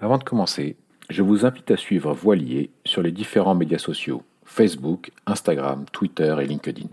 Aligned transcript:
Avant 0.00 0.18
de 0.18 0.24
commencer, 0.24 0.76
je 1.08 1.22
vous 1.22 1.46
invite 1.46 1.70
à 1.70 1.76
suivre 1.76 2.12
Voilier 2.12 2.70
sur 2.84 3.02
les 3.02 3.12
différents 3.12 3.54
médias 3.54 3.78
sociaux 3.78 4.22
Facebook, 4.44 5.10
Instagram, 5.26 5.86
Twitter 5.90 6.36
et 6.40 6.46
LinkedIn. 6.46 6.88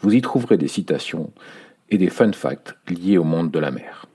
Vous 0.00 0.14
y 0.14 0.20
trouverez 0.20 0.56
des 0.56 0.68
citations 0.68 1.32
et 1.90 1.98
des 1.98 2.08
fun 2.08 2.32
facts 2.32 2.76
liés 2.88 3.18
au 3.18 3.24
monde 3.24 3.50
de 3.50 3.58
la 3.58 3.70
mer. 3.70 4.06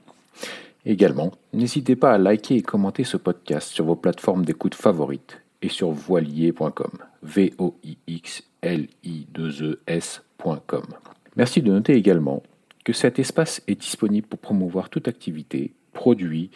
Également, 0.84 1.32
n'hésitez 1.52 1.94
pas 1.94 2.12
à 2.12 2.18
liker 2.18 2.56
et 2.56 2.62
commenter 2.62 3.04
ce 3.04 3.16
podcast 3.16 3.72
sur 3.72 3.84
vos 3.84 3.96
plateformes 3.96 4.44
d'écoute 4.44 4.74
favorites 4.74 5.40
et 5.60 5.68
sur 5.68 5.90
voilier.com. 5.90 6.98
v 7.22 7.52
o 7.58 7.76
i 7.84 7.98
x 8.06 8.42
l 8.62 8.88
i 9.04 9.26
2 9.30 9.62
e 9.62 9.80
s.com. 9.86 10.86
Merci 11.36 11.62
de 11.62 11.70
noter 11.70 11.94
également 11.94 12.42
que 12.84 12.92
cet 12.92 13.18
espace 13.18 13.62
est 13.68 13.80
disponible 13.80 14.26
pour 14.26 14.40
promouvoir 14.40 14.90
toute 14.90 15.06
activité, 15.06 15.72
produit, 15.92 16.50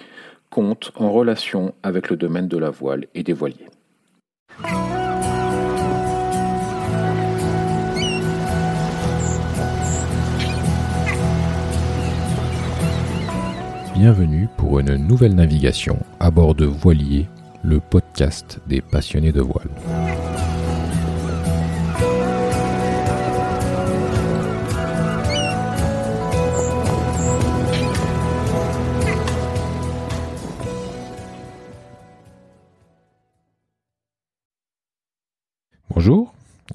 compte 0.50 0.92
en 0.96 1.10
relation 1.10 1.74
avec 1.82 2.10
le 2.10 2.16
domaine 2.16 2.48
de 2.48 2.58
la 2.58 2.70
voile 2.70 3.06
et 3.14 3.22
des 3.22 3.32
voiliers. 3.32 3.66
Bienvenue 13.94 14.46
pour 14.58 14.78
une 14.78 14.96
nouvelle 14.96 15.34
navigation 15.34 15.98
à 16.20 16.30
bord 16.30 16.54
de 16.54 16.66
Voilier, 16.66 17.26
le 17.64 17.80
podcast 17.80 18.60
des 18.66 18.82
passionnés 18.82 19.32
de 19.32 19.40
voile. 19.40 19.70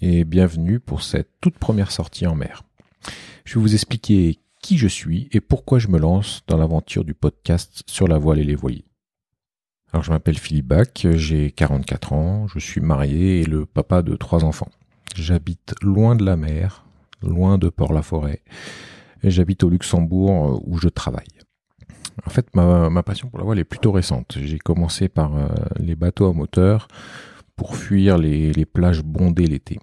Et 0.02 0.24
bienvenue 0.24 0.80
pour 0.80 1.04
cette 1.04 1.30
toute 1.42 1.60
première 1.60 1.92
sortie 1.92 2.26
en 2.26 2.36
mer. 2.36 2.64
Je 3.46 3.56
vais 3.56 3.62
vous 3.62 3.76
expliquer 3.76 4.40
qui 4.62 4.78
je 4.78 4.88
suis 4.88 5.30
et 5.32 5.42
pourquoi 5.42 5.78
je 5.78 5.90
me 5.90 6.00
lance 6.00 6.42
dans 6.48 6.58
l'aventure 6.58 7.06
du 7.06 7.14
podcast 7.14 7.84
sur 7.86 8.08
la 8.08 8.18
voile 8.18 8.40
et 8.40 8.44
les 8.44 8.56
voiliers. 8.56 8.86
Alors 9.94 10.04
je 10.04 10.12
m'appelle 10.12 10.38
Philippe 10.38 10.68
Bach, 10.68 10.88
j'ai 11.04 11.52
44 11.52 12.14
ans, 12.14 12.48
je 12.48 12.58
suis 12.58 12.82
marié 12.82 13.42
et 13.42 13.46
le 13.46 13.66
papa 13.66 14.02
de 14.02 14.16
trois 14.16 14.44
enfants. 14.44 14.70
J'habite 15.16 15.76
loin 15.84 16.16
de 16.16 16.26
la 16.26 16.36
mer, 16.36 16.86
loin 17.22 17.60
de 17.60 17.70
Port-la-Forêt, 17.70 18.42
et 19.22 19.30
j'habite 19.30 19.64
au 19.64 19.70
Luxembourg 19.70 20.32
euh, 20.32 20.60
où 20.66 20.78
je 20.78 20.88
travaille. 20.88 21.28
En 22.26 22.30
fait, 22.30 22.48
ma, 22.56 23.04
passion 23.04 23.30
pour 23.30 23.40
la 23.40 23.46
voile 23.46 23.60
est 23.60 23.64
plutôt 23.64 23.92
récente. 23.92 24.38
J'ai 24.40 24.58
commencé 24.58 25.10
par 25.10 25.36
euh, 25.36 25.48
les 25.78 25.96
bateaux 25.96 26.28
à 26.28 26.34
moteur 26.34 26.88
pour 27.56 27.76
fuir 27.76 28.18
les, 28.18 28.52
les 28.54 28.66
plages 28.66 29.04
bondées 29.04 29.48
l'été. 29.48 29.80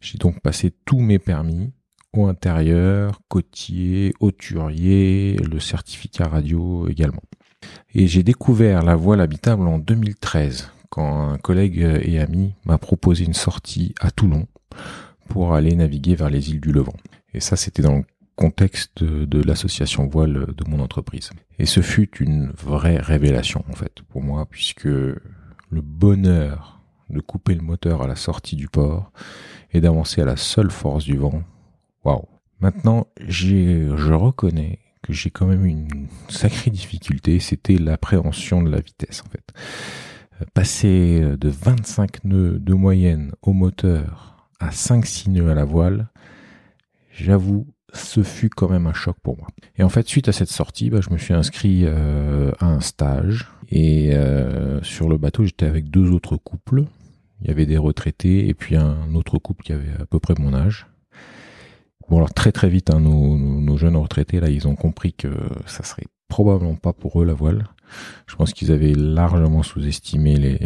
J'ai 0.00 0.18
donc 0.18 0.40
passé 0.40 0.72
tous 0.84 1.00
mes 1.00 1.18
permis 1.18 1.72
au 2.12 2.26
intérieur, 2.26 3.20
côtier, 3.28 4.14
hauturier, 4.20 5.36
le 5.36 5.60
certificat 5.60 6.28
radio 6.28 6.88
également. 6.88 7.22
Et 7.94 8.06
j'ai 8.06 8.22
découvert 8.22 8.82
la 8.82 8.96
voile 8.96 9.20
habitable 9.20 9.66
en 9.66 9.78
2013 9.78 10.70
quand 10.90 11.30
un 11.30 11.38
collègue 11.38 12.00
et 12.02 12.18
ami 12.18 12.54
m'a 12.64 12.78
proposé 12.78 13.24
une 13.24 13.34
sortie 13.34 13.94
à 14.00 14.10
Toulon 14.10 14.46
pour 15.28 15.54
aller 15.54 15.74
naviguer 15.76 16.14
vers 16.14 16.30
les 16.30 16.50
îles 16.50 16.60
du 16.60 16.72
Levant. 16.72 16.96
Et 17.34 17.40
ça, 17.40 17.56
c'était 17.56 17.82
dans 17.82 17.96
le 17.96 18.04
contexte 18.36 19.02
de, 19.02 19.42
l'association 19.42 20.06
voile 20.06 20.46
de 20.56 20.70
mon 20.70 20.80
entreprise. 20.80 21.30
Et 21.58 21.66
ce 21.66 21.80
fut 21.80 22.08
une 22.18 22.50
vraie 22.52 22.98
révélation 22.98 23.64
en 23.68 23.74
fait 23.74 24.02
pour 24.08 24.22
moi 24.22 24.46
puisque 24.48 24.84
le 24.84 25.20
bonheur 25.70 26.77
de 27.10 27.20
couper 27.20 27.54
le 27.54 27.62
moteur 27.62 28.02
à 28.02 28.06
la 28.06 28.16
sortie 28.16 28.56
du 28.56 28.68
port 28.68 29.12
et 29.72 29.80
d'avancer 29.80 30.20
à 30.20 30.24
la 30.24 30.36
seule 30.36 30.70
force 30.70 31.04
du 31.04 31.16
vent 31.16 31.42
Waouh. 32.04 32.26
Maintenant, 32.60 33.06
je 33.26 34.12
reconnais 34.12 34.78
que 35.02 35.12
j'ai 35.12 35.30
quand 35.30 35.46
même 35.46 35.64
une 35.64 36.08
sacrée 36.28 36.70
difficulté, 36.70 37.38
c'était 37.40 37.78
l'appréhension 37.78 38.62
de 38.62 38.70
la 38.70 38.80
vitesse 38.80 39.22
en 39.26 39.30
fait. 39.30 39.52
Euh, 40.40 40.44
passer 40.54 41.20
de 41.38 41.48
25 41.48 42.24
nœuds 42.24 42.58
de 42.58 42.74
moyenne 42.74 43.32
au 43.42 43.52
moteur 43.52 44.28
à 44.60 44.70
5-6 44.70 45.30
nœuds 45.30 45.50
à 45.50 45.54
la 45.54 45.64
voile, 45.64 46.08
j'avoue, 47.12 47.66
ce 47.92 48.22
fut 48.22 48.50
quand 48.50 48.68
même 48.68 48.86
un 48.86 48.92
choc 48.92 49.16
pour 49.22 49.36
moi. 49.36 49.46
Et 49.76 49.82
en 49.82 49.88
fait, 49.88 50.06
suite 50.08 50.28
à 50.28 50.32
cette 50.32 50.50
sortie, 50.50 50.90
bah, 50.90 51.00
je 51.00 51.10
me 51.10 51.18
suis 51.18 51.34
inscrit 51.34 51.82
euh, 51.84 52.52
à 52.58 52.66
un 52.66 52.80
stage. 52.80 53.48
Et 53.70 54.14
euh, 54.14 54.82
sur 54.82 55.08
le 55.08 55.18
bateau, 55.18 55.44
j'étais 55.44 55.66
avec 55.66 55.90
deux 55.90 56.10
autres 56.10 56.36
couples. 56.36 56.84
Il 57.40 57.48
y 57.48 57.50
avait 57.50 57.66
des 57.66 57.78
retraités 57.78 58.48
et 58.48 58.54
puis 58.54 58.76
un 58.76 59.14
autre 59.14 59.38
couple 59.38 59.64
qui 59.64 59.72
avait 59.72 59.92
à 60.00 60.06
peu 60.06 60.18
près 60.18 60.34
mon 60.38 60.54
âge. 60.54 60.86
Bon 62.08 62.16
alors 62.16 62.32
très 62.32 62.52
très 62.52 62.68
vite, 62.68 62.90
hein, 62.90 63.00
nos, 63.00 63.76
jeunes 63.76 63.96
retraités 63.96 64.40
là, 64.40 64.48
ils 64.48 64.66
ont 64.66 64.76
compris 64.76 65.12
que 65.12 65.28
ça 65.66 65.84
serait 65.84 66.06
probablement 66.28 66.74
pas 66.74 66.92
pour 66.92 67.20
eux 67.20 67.24
la 67.24 67.34
voile. 67.34 67.66
Je 68.26 68.34
pense 68.34 68.52
qu'ils 68.52 68.72
avaient 68.72 68.94
largement 68.94 69.62
sous-estimé 69.62 70.36
les, 70.36 70.58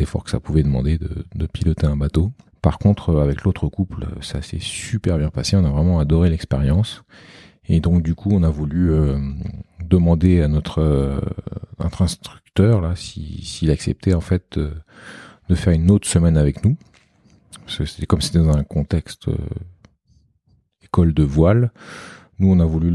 efforts 0.00 0.24
que 0.24 0.30
ça 0.30 0.40
pouvait 0.40 0.64
demander 0.64 0.98
de, 0.98 1.46
piloter 1.46 1.86
un 1.86 1.96
bateau. 1.96 2.32
Par 2.60 2.78
contre, 2.78 3.20
avec 3.20 3.44
l'autre 3.44 3.68
couple, 3.68 4.06
ça 4.20 4.42
s'est 4.42 4.58
super 4.58 5.16
bien 5.16 5.30
passé. 5.30 5.56
On 5.56 5.64
a 5.64 5.70
vraiment 5.70 6.00
adoré 6.00 6.28
l'expérience. 6.28 7.04
Et 7.68 7.78
donc 7.78 8.02
du 8.02 8.16
coup, 8.16 8.30
on 8.32 8.42
a 8.42 8.50
voulu 8.50 8.90
euh, 8.90 9.18
demander 9.84 10.42
à 10.42 10.48
notre, 10.48 10.80
euh, 10.80 11.20
notre 11.78 12.02
instructeur 12.02 12.80
là 12.80 12.94
s'il 12.96 13.70
acceptait 13.70 14.14
en 14.14 14.20
fait 14.20 14.58
de 15.48 15.54
faire 15.54 15.72
une 15.72 15.90
autre 15.90 16.08
semaine 16.08 16.36
avec 16.36 16.64
nous. 16.64 16.76
C'était 17.66 18.06
comme 18.06 18.20
c'était 18.20 18.38
dans 18.38 18.56
un 18.56 18.64
contexte 18.64 19.28
euh, 19.28 19.36
école 20.82 21.14
de 21.14 21.22
voile. 21.22 21.72
Nous, 22.38 22.50
on 22.50 22.60
a 22.60 22.64
voulu 22.64 22.94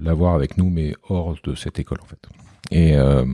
l'avoir 0.00 0.34
avec 0.34 0.58
nous, 0.58 0.68
mais 0.68 0.94
hors 1.08 1.36
de 1.42 1.54
cette 1.54 1.78
école 1.78 1.98
en 2.02 2.06
fait. 2.06 2.28
Et 2.70 2.96
euh, 2.96 3.24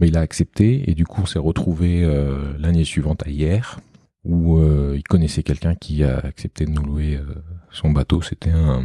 mais 0.00 0.08
il 0.08 0.16
a 0.16 0.20
accepté 0.20 0.90
et 0.90 0.94
du 0.94 1.04
coup, 1.04 1.22
on 1.22 1.26
s'est 1.26 1.38
retrouvé 1.38 2.02
euh, 2.04 2.52
l'année 2.58 2.84
suivante 2.84 3.26
à 3.26 3.30
hier 3.30 3.80
où 4.24 4.58
euh, 4.58 4.94
il 4.96 5.04
connaissait 5.04 5.42
quelqu'un 5.42 5.74
qui 5.74 6.02
a 6.02 6.18
accepté 6.18 6.64
de 6.64 6.70
nous 6.70 6.82
louer 6.82 7.20
son 7.70 7.90
bateau. 7.90 8.22
C'était 8.22 8.50
un, 8.50 8.82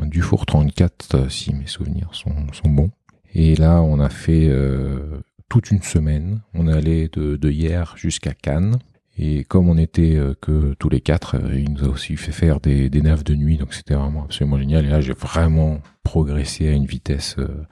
un 0.00 0.06
Dufour 0.06 0.46
34, 0.46 1.30
si 1.30 1.54
mes 1.54 1.68
souvenirs 1.68 2.08
sont, 2.12 2.34
sont 2.52 2.68
bons. 2.68 2.90
Et 3.32 3.54
là, 3.54 3.82
on 3.82 4.00
a 4.00 4.08
fait 4.08 4.50
toute 5.50 5.70
une 5.70 5.82
semaine. 5.82 6.40
On 6.54 6.66
est 6.68 6.72
allé 6.72 7.08
de, 7.08 7.50
hier 7.50 7.94
jusqu'à 7.98 8.32
Cannes. 8.32 8.78
Et 9.18 9.44
comme 9.44 9.68
on 9.68 9.76
était 9.76 10.16
euh, 10.16 10.34
que 10.40 10.74
tous 10.78 10.88
les 10.88 11.02
quatre, 11.02 11.34
euh, 11.34 11.58
il 11.58 11.74
nous 11.74 11.84
a 11.84 11.88
aussi 11.88 12.16
fait 12.16 12.32
faire 12.32 12.60
des, 12.60 12.88
naves 13.02 13.24
de 13.24 13.34
nuit, 13.34 13.58
donc 13.58 13.74
c'était 13.74 13.94
vraiment 13.94 14.24
absolument 14.24 14.58
génial. 14.58 14.86
Et 14.86 14.88
là, 14.88 15.02
j'ai 15.02 15.12
vraiment 15.12 15.80
progressé 16.02 16.68
à 16.68 16.72
une 16.72 16.86
vitesse 16.86 17.36
euh, 17.38 17.66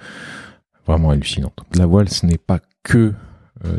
vraiment 0.86 1.10
hallucinante. 1.10 1.60
La 1.74 1.86
voile, 1.86 2.10
ce 2.10 2.26
n'est 2.26 2.36
pas 2.36 2.60
que 2.82 3.14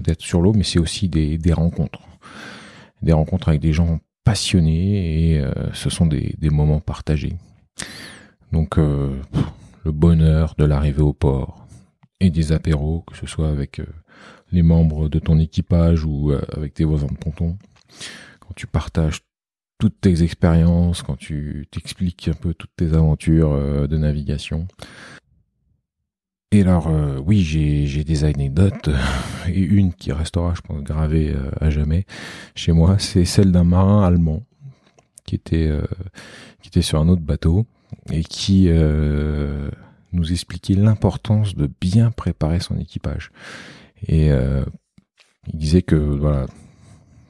d'être 0.03 0.21
sur 0.21 0.41
l'eau, 0.41 0.51
mais 0.53 0.63
c'est 0.63 0.77
aussi 0.79 1.07
des, 1.07 1.53
rencontres. 1.53 2.01
Des 3.01 3.13
rencontres 3.13 3.47
avec 3.47 3.61
des 3.61 3.71
gens 3.71 3.99
passionnés 4.25 5.37
et 5.37 5.43
ce 5.71 5.89
sont 5.89 6.05
des, 6.05 6.35
des, 6.37 6.49
moments 6.49 6.81
partagés. 6.81 7.37
Donc 8.51 8.75
le 8.75 9.21
bonheur 9.85 10.55
de 10.57 10.65
l'arrivée 10.65 11.01
au 11.01 11.13
port 11.13 11.68
et 12.19 12.29
des 12.29 12.51
apéros, 12.51 13.03
que 13.07 13.15
ce 13.15 13.25
soit 13.25 13.49
avec 13.49 13.81
les 14.51 14.63
membres 14.63 15.09
de 15.09 15.19
ton 15.19 15.39
équipage 15.39 16.03
ou 16.03 16.31
euh, 16.31 16.41
avec 16.55 16.73
tes 16.73 16.83
voisins 16.83 17.07
de 17.07 17.17
ponton, 17.17 17.57
quand 18.39 18.53
tu 18.55 18.67
partages 18.67 19.21
toutes 19.77 20.01
tes 20.01 20.23
expériences, 20.23 21.03
quand 21.03 21.17
tu 21.17 21.67
t'expliques 21.71 22.27
un 22.27 22.33
peu 22.33 22.53
toutes 22.53 22.75
tes 22.75 22.93
aventures 22.93 23.51
euh, 23.53 23.87
de 23.87 23.97
navigation. 23.97 24.67
Et 26.51 26.61
alors, 26.61 26.87
euh, 26.87 27.19
oui, 27.23 27.41
j'ai 27.41 28.03
des 28.03 28.23
anecdotes, 28.23 28.89
et 29.47 29.59
une 29.59 29.93
qui 29.93 30.11
restera, 30.11 30.53
je 30.55 30.61
pense, 30.61 30.81
gravée 30.83 31.35
à 31.61 31.69
jamais 31.69 32.05
chez 32.55 32.71
moi, 32.71 32.97
c'est 32.97 33.25
celle 33.25 33.51
d'un 33.51 33.63
marin 33.63 34.03
allemand 34.03 34.43
qui 35.25 35.35
était, 35.35 35.71
qui 36.59 36.69
était 36.69 36.81
sur 36.81 36.99
un 36.99 37.07
autre 37.07 37.21
bateau 37.21 37.67
et 38.11 38.23
qui 38.23 38.67
nous 40.11 40.31
expliquait 40.31 40.73
l'importance 40.73 41.55
de 41.55 41.69
bien 41.79 42.11
préparer 42.11 42.59
son 42.59 42.77
équipage. 42.77 43.31
Et 44.07 44.31
euh, 44.31 44.63
il 45.47 45.57
disait 45.57 45.81
que 45.81 45.95
voilà, 45.95 46.47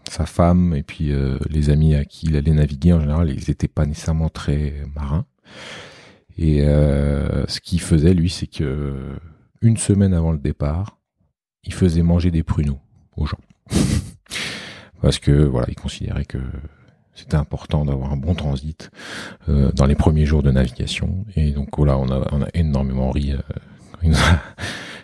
sa 0.09 0.25
femme 0.25 0.73
et 0.75 0.83
puis 0.83 1.11
euh, 1.11 1.37
les 1.49 1.69
amis 1.69 1.95
à 1.95 2.05
qui 2.05 2.27
il 2.27 2.35
allait 2.35 2.51
naviguer 2.51 2.93
en 2.93 2.99
général, 2.99 3.29
ils 3.29 3.47
n'étaient 3.47 3.67
pas 3.67 3.85
nécessairement 3.85 4.29
très 4.29 4.83
marins. 4.95 5.25
Et 6.37 6.61
euh, 6.63 7.45
ce 7.47 7.59
qu'il 7.59 7.81
faisait 7.81 8.13
lui, 8.13 8.29
c'est 8.29 8.47
que 8.47 9.17
une 9.61 9.77
semaine 9.77 10.13
avant 10.13 10.31
le 10.31 10.39
départ, 10.39 10.99
il 11.63 11.73
faisait 11.73 12.01
manger 12.01 12.31
des 12.31 12.43
pruneaux 12.43 12.79
aux 13.17 13.25
gens. 13.25 13.39
Parce 15.01 15.19
que 15.19 15.31
voilà, 15.31 15.67
il 15.69 15.75
considérait 15.75 16.25
que 16.25 16.39
c'était 17.19 17.35
important 17.35 17.83
d'avoir 17.83 18.13
un 18.13 18.17
bon 18.17 18.33
transit 18.33 18.91
euh, 19.49 19.71
dans 19.73 19.85
les 19.85 19.95
premiers 19.95 20.25
jours 20.25 20.41
de 20.41 20.51
navigation. 20.51 21.25
Et 21.35 21.51
donc 21.51 21.69
voilà, 21.75 21.97
on 21.97 22.09
a, 22.09 22.27
on 22.31 22.41
a 22.41 22.47
énormément 22.53 23.11
ri 23.11 23.33
euh, 23.33 23.37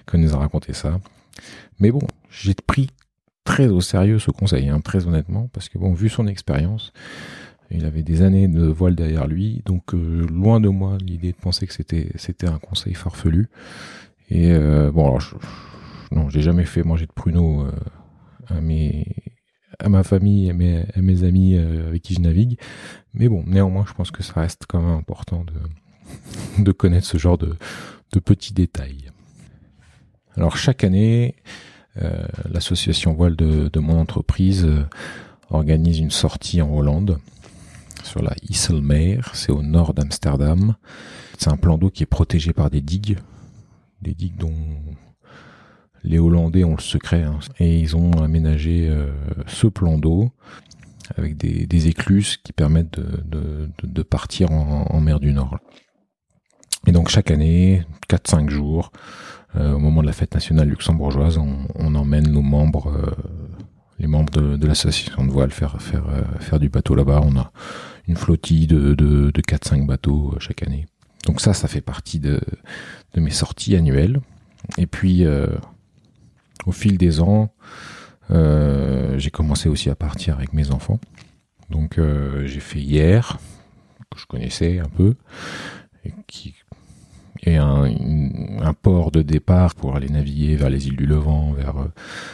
quand, 0.05 0.17
il 0.17 0.23
nous 0.23 0.33
a, 0.33 0.37
raconté 0.37 0.73
ça. 0.73 0.99
Mais 1.79 1.91
bon, 1.91 2.01
j'ai 2.29 2.53
pris 2.53 2.89
très 3.43 3.67
au 3.67 3.81
sérieux 3.81 4.17
ce 4.19 4.31
conseil, 4.31 4.69
hein, 4.69 4.79
très 4.79 5.07
honnêtement, 5.07 5.49
parce 5.51 5.67
que 5.67 5.77
bon, 5.77 5.93
vu 5.93 6.07
son 6.07 6.25
expérience, 6.27 6.93
il 7.69 7.83
avait 7.85 8.03
des 8.03 8.21
années 8.21 8.47
de 8.47 8.65
voile 8.65 8.95
derrière 8.95 9.27
lui, 9.27 9.61
donc 9.65 9.93
euh, 9.93 10.25
loin 10.27 10.61
de 10.61 10.69
moi 10.69 10.97
l'idée 11.01 11.33
de 11.33 11.37
penser 11.37 11.67
que 11.67 11.73
c'était 11.73 12.11
c'était 12.15 12.47
un 12.47 12.59
conseil 12.59 12.93
farfelu. 12.93 13.49
Et 14.29 14.57
bon, 14.91 15.05
alors, 15.05 15.19
je, 15.19 15.35
non, 16.11 16.29
j'ai 16.31 16.41
jamais 16.41 16.65
fait 16.65 16.81
manger 16.81 17.05
de 17.05 17.11
pruneaux 17.11 17.67
à 18.47 18.59
mes 18.59 19.05
à 19.85 19.89
ma 19.89 20.03
famille, 20.03 20.49
à 20.49 20.53
mes, 20.53 20.83
à 20.95 21.01
mes 21.01 21.23
amis 21.23 21.57
avec 21.57 22.01
qui 22.01 22.15
je 22.15 22.19
navigue, 22.19 22.57
mais 23.13 23.29
bon, 23.29 23.43
néanmoins, 23.45 23.85
je 23.87 23.93
pense 23.93 24.11
que 24.11 24.23
ça 24.23 24.41
reste 24.41 24.65
quand 24.67 24.81
même 24.81 24.97
important 24.97 25.43
de 25.43 25.53
de 26.63 26.71
connaître 26.71 27.07
ce 27.07 27.17
genre 27.17 27.37
de 27.37 27.55
de 28.13 28.19
petits 28.19 28.53
détails. 28.53 29.11
Alors 30.35 30.57
chaque 30.57 30.83
année, 30.83 31.35
l'association 32.51 33.13
voile 33.13 33.35
de, 33.35 33.79
mon 33.79 33.99
entreprise 33.99 34.67
organise 35.49 35.99
une 35.99 36.11
sortie 36.11 36.61
en 36.61 36.75
Hollande 36.75 37.19
sur 38.03 38.21
la 38.21 38.35
Isselmeer, 38.49 39.21
c'est 39.33 39.51
au 39.51 39.63
nord 39.63 39.93
d'Amsterdam. 39.93 40.75
C'est 41.37 41.49
un 41.49 41.57
plan 41.57 41.77
d'eau 41.77 41.89
qui 41.89 42.03
est 42.03 42.07
protégé 42.07 42.53
par 42.53 42.69
des 42.69 42.81
digues, 42.81 43.17
des 44.01 44.13
digues 44.13 44.37
dont 44.37 44.53
les 46.05 46.19
Hollandais 46.19 46.63
ont 46.63 46.75
le 46.75 46.81
secret, 46.81 47.23
hein. 47.23 47.39
et 47.59 47.79
ils 47.79 47.95
ont 47.95 48.11
aménagé 48.11 48.87
euh, 48.89 49.07
ce 49.47 49.67
plan 49.67 49.97
d'eau 49.97 50.31
avec 51.17 51.37
des, 51.37 51.87
écluses 51.87 52.37
qui 52.37 52.51
permettent 52.51 52.99
de, 52.99 54.01
partir 54.01 54.51
en, 54.51 54.99
mer 55.01 55.19
du 55.19 55.33
Nord. 55.33 55.59
Et 56.87 56.91
donc 56.91 57.09
chaque 57.09 57.29
année, 57.29 57.83
4-5 58.09 58.49
jours, 58.49 58.91
euh, 59.55 59.73
au 59.73 59.79
moment 59.79 60.01
de 60.01 60.07
la 60.07 60.13
fête 60.13 60.33
nationale 60.33 60.67
luxembourgeoise, 60.67 61.37
on, 61.37 61.95
emmène 61.95 62.27
nos 62.31 62.41
membres, 62.41 62.87
euh, 62.87 63.11
les 63.99 64.07
membres 64.07 64.31
de, 64.31 64.65
l'association 64.65 65.23
de 65.23 65.31
voile, 65.31 65.51
faire, 65.51 65.79
faire, 65.79 66.05
faire 66.39 66.59
du 66.59 66.69
bateau 66.69 66.95
là-bas. 66.95 67.21
On 67.23 67.37
a 67.37 67.51
une 68.07 68.17
flottille 68.17 68.65
de, 68.65 68.95
de, 68.95 69.29
de 69.29 69.41
4-5 69.41 69.85
bateaux 69.85 70.33
chaque 70.39 70.63
année. 70.63 70.87
Donc 71.27 71.39
ça, 71.39 71.53
ça 71.53 71.67
fait 71.67 71.81
partie 71.81 72.19
de, 72.19 72.41
mes 73.15 73.29
sorties 73.29 73.75
annuelles. 73.75 74.21
Et 74.79 74.87
puis, 74.87 75.23
au 76.65 76.71
fil 76.71 76.97
des 76.97 77.19
ans, 77.19 77.53
euh, 78.31 79.17
j'ai 79.17 79.31
commencé 79.31 79.69
aussi 79.69 79.89
à 79.89 79.95
partir 79.95 80.35
avec 80.35 80.53
mes 80.53 80.71
enfants. 80.71 80.99
Donc 81.69 81.99
j'ai 82.45 82.59
fait 82.59 82.79
hier, 82.79 83.39
que 84.11 84.19
je 84.19 84.25
connaissais 84.27 84.79
un 84.79 84.89
peu, 84.89 85.15
et 86.03 86.13
qui 86.27 86.53
et 87.45 87.57
un, 87.57 88.73
port 88.81 89.11
de 89.11 89.21
départ 89.21 89.75
pour 89.75 89.95
aller 89.95 90.09
naviguer 90.09 90.55
vers 90.55 90.69
les 90.69 90.87
îles 90.87 90.95
du 90.95 91.05
Levant, 91.05 91.53
vers 91.53 91.77
euh, 91.77 91.91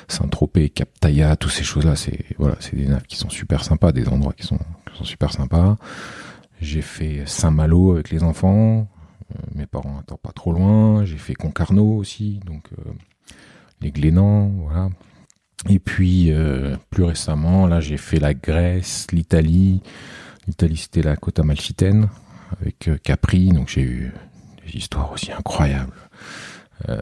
Saint-Tropez, 0.08 0.70
Cap 0.70 0.90
Taillat, 1.00 1.36
toutes 1.36 1.52
ces 1.52 1.64
choses-là, 1.64 1.96
c'est 1.96 2.26
voilà, 2.38 2.56
c'est 2.60 2.76
des 2.76 2.88
naves 2.88 3.04
qui 3.04 3.18
sont 3.18 3.30
super 3.30 3.64
sympas, 3.64 3.92
des 3.92 4.08
endroits 4.08 4.34
qui 4.34 4.46
sont, 4.46 4.60
super 5.04 5.34
sympas. 5.34 5.78
J'ai 6.62 6.82
fait 6.82 7.24
Saint-Malo 7.26 7.94
avec 7.94 8.12
les 8.12 8.24
enfants, 8.24 8.88
euh, 9.32 9.40
mes 9.56 9.66
parents 9.66 9.98
n'étant 9.98 10.18
pas 10.18 10.32
trop 10.32 10.54
loin. 10.54 11.04
J'ai 11.06 11.18
fait 11.18 11.34
Concarneau 11.34 11.96
aussi, 11.98 12.40
donc 12.46 12.70
euh, 12.74 12.92
les 13.82 13.92
Glénans, 13.92 14.50
voilà. 14.50 14.90
Et 15.70 15.80
puis 15.80 16.32
plus 16.90 17.04
récemment, 17.04 17.68
là, 17.68 17.80
j'ai 17.82 17.98
fait 17.98 18.20
la 18.20 18.34
Grèce, 18.34 19.08
l'Italie. 19.12 19.82
L'Italie, 20.48 20.78
c'était 20.78 21.04
la 21.04 21.16
côte 21.16 21.40
amalfitaine 21.40 22.10
avec 22.60 22.90
Capri, 23.04 23.50
donc 23.50 23.70
j'ai 23.70 23.84
eu 23.84 24.14
des 24.66 24.78
histoires 24.78 25.12
aussi 25.12 25.32
incroyables. 25.32 25.94
Euh, 26.90 27.00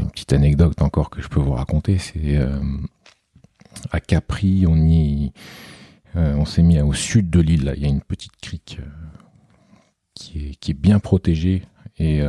une 0.00 0.10
petite 0.10 0.32
anecdote 0.32 0.80
encore 0.82 1.10
que 1.10 1.22
je 1.22 1.28
peux 1.28 1.40
vous 1.40 1.52
raconter, 1.52 1.98
c'est 1.98 2.36
euh, 2.36 2.58
à 3.92 4.00
Capri, 4.00 4.64
on 4.66 4.76
y, 4.76 5.32
euh, 6.16 6.34
on 6.34 6.44
s'est 6.44 6.62
mis 6.62 6.80
au 6.80 6.92
sud 6.92 7.30
de 7.30 7.40
l'île. 7.40 7.72
Il 7.76 7.82
y 7.82 7.86
a 7.86 7.88
une 7.88 8.00
petite 8.00 8.36
crique 8.40 8.80
qui 10.14 10.48
est, 10.48 10.54
qui 10.56 10.72
est 10.72 10.74
bien 10.74 10.98
protégée 10.98 11.62
et 11.98 12.22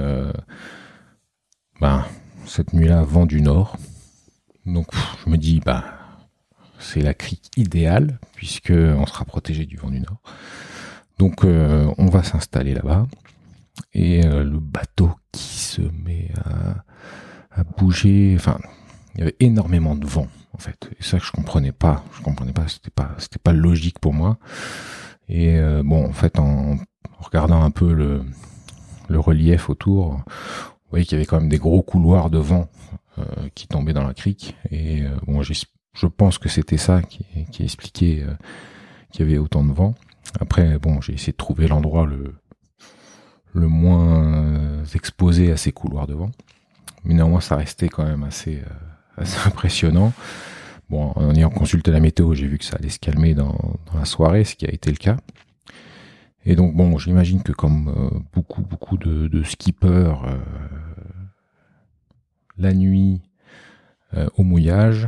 ben 1.80 2.06
cette 2.45 2.74
nuit-là, 2.74 3.03
vent 3.03 3.25
du 3.25 3.42
nord. 3.42 3.77
Donc 4.65 4.87
je 5.23 5.29
me 5.29 5.37
dis 5.37 5.59
bah 5.59 5.83
c'est 6.79 7.01
la 7.01 7.13
crique 7.13 7.51
idéale 7.57 8.19
puisque 8.35 8.73
on 8.73 9.05
sera 9.05 9.25
protégé 9.25 9.65
du 9.65 9.77
vent 9.77 9.89
du 9.89 9.99
nord. 9.99 10.21
Donc 11.19 11.43
on 11.43 12.05
va 12.07 12.23
s'installer 12.23 12.73
là-bas 12.73 13.07
et 13.93 14.25
euh, 14.25 14.43
le 14.43 14.59
bateau 14.59 15.11
qui 15.31 15.59
se 15.59 15.81
met 15.81 16.29
à, 16.45 17.63
bouger. 17.77 18.33
Enfin, 18.35 18.57
il 19.15 19.19
y 19.19 19.21
avait 19.23 19.35
énormément 19.39 19.95
de 19.95 20.05
vent 20.05 20.27
en 20.53 20.57
fait. 20.57 20.89
Et 20.99 21.03
ça 21.03 21.17
je 21.17 21.31
comprenais 21.31 21.71
pas. 21.71 22.03
Je 22.17 22.21
comprenais 22.21 22.53
pas. 22.53 22.67
C'était 22.67 22.89
pas 22.89 23.15
pas 23.43 23.53
logique 23.53 23.99
pour 23.99 24.13
moi. 24.13 24.37
Et 25.29 25.57
euh, 25.57 25.81
bon, 25.83 26.05
en 26.07 26.13
fait, 26.13 26.39
en, 26.39 26.77
regardant 27.19 27.61
un 27.61 27.71
peu 27.71 27.93
le 27.93 29.19
relief 29.19 29.69
autour, 29.69 30.13
vous 30.13 30.89
voyez 30.89 31.05
qu'il 31.05 31.17
y 31.17 31.19
avait 31.19 31.25
quand 31.25 31.39
même 31.39 31.49
des 31.49 31.57
gros 31.57 31.81
couloirs 31.81 32.29
de 32.29 32.37
vent 32.37 32.67
euh, 32.93 32.97
qui 33.55 33.67
tombaient 33.67 33.93
dans 33.93 34.07
la 34.07 34.13
crique. 34.13 34.55
Et 34.71 35.03
bon, 35.27 35.41
je 35.41 36.07
pense 36.07 36.37
que 36.37 36.49
c'était 36.49 36.77
ça 36.77 37.01
qui, 37.01 37.25
qui 37.51 37.63
expliquait 37.63 38.25
qu'il 39.11 39.25
y 39.25 39.29
avait 39.29 39.37
autant 39.37 39.63
de 39.63 39.73
vent. 39.73 39.95
Après, 40.39 40.79
bon, 40.79 41.01
j'ai 41.01 41.13
essayé 41.13 41.33
de 41.33 41.37
trouver 41.37 41.67
l'endroit 41.67 42.05
le 42.05 42.35
le 43.53 43.67
moins 43.67 44.33
euh, 44.33 44.85
exposé 44.95 45.51
à 45.51 45.57
ces 45.57 45.71
couloirs 45.71 46.07
de 46.07 46.13
vent. 46.13 46.31
Mais 47.03 47.13
néanmoins, 47.13 47.41
ça 47.41 47.55
restait 47.55 47.89
quand 47.89 48.03
même 48.05 48.23
assez, 48.23 48.57
euh, 48.57 49.21
assez 49.21 49.37
impressionnant. 49.47 50.13
Bon, 50.89 51.11
en 51.15 51.33
ayant 51.35 51.49
consulté 51.49 51.91
la 51.91 51.99
météo, 51.99 52.33
j'ai 52.33 52.47
vu 52.47 52.57
que 52.57 52.65
ça 52.65 52.75
allait 52.77 52.89
se 52.89 52.99
calmer 52.99 53.33
dans, 53.33 53.55
la 53.93 54.05
soirée, 54.05 54.43
ce 54.43 54.55
qui 54.55 54.65
a 54.65 54.71
été 54.71 54.89
le 54.89 54.97
cas. 54.97 55.17
Et 56.43 56.55
donc, 56.55 56.75
bon, 56.75 56.97
j'imagine 56.97 57.43
que 57.43 57.51
comme 57.51 57.89
euh, 57.89 58.19
beaucoup, 58.33 58.61
beaucoup 58.61 58.97
de, 58.97 59.43
skippers, 59.43 60.15
la 62.61 62.73
nuit 62.73 63.21
au 64.35 64.43
mouillage, 64.43 65.07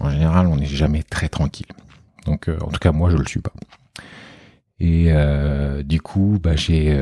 en 0.00 0.10
général, 0.10 0.48
on 0.48 0.56
n'est 0.56 0.66
jamais 0.66 1.02
très 1.02 1.28
tranquille. 1.28 1.66
Donc, 2.26 2.48
en 2.48 2.68
tout 2.68 2.78
cas, 2.78 2.92
moi, 2.92 3.08
je 3.10 3.16
le 3.16 3.26
suis 3.26 3.40
pas. 3.40 3.52
Et 4.80 5.10
du 5.84 6.00
coup, 6.00 6.38
bah, 6.42 6.54
j'ai 6.54 6.94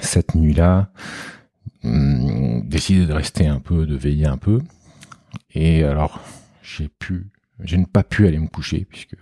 cette 0.00 0.34
nuit-là, 0.34 0.90
hum, 1.82 2.66
décidé 2.68 3.06
de 3.06 3.12
rester 3.12 3.46
un 3.46 3.60
peu, 3.60 3.86
de 3.86 3.96
veiller 3.96 4.26
un 4.26 4.38
peu. 4.38 4.60
Et 5.52 5.84
alors, 5.84 6.20
j'ai 6.62 6.88
pu, 6.88 7.30
je 7.60 7.76
n'ai 7.76 7.86
pas 7.86 8.02
pu 8.02 8.26
aller 8.26 8.38
me 8.38 8.48
coucher 8.48 8.86
puisque 8.88 9.16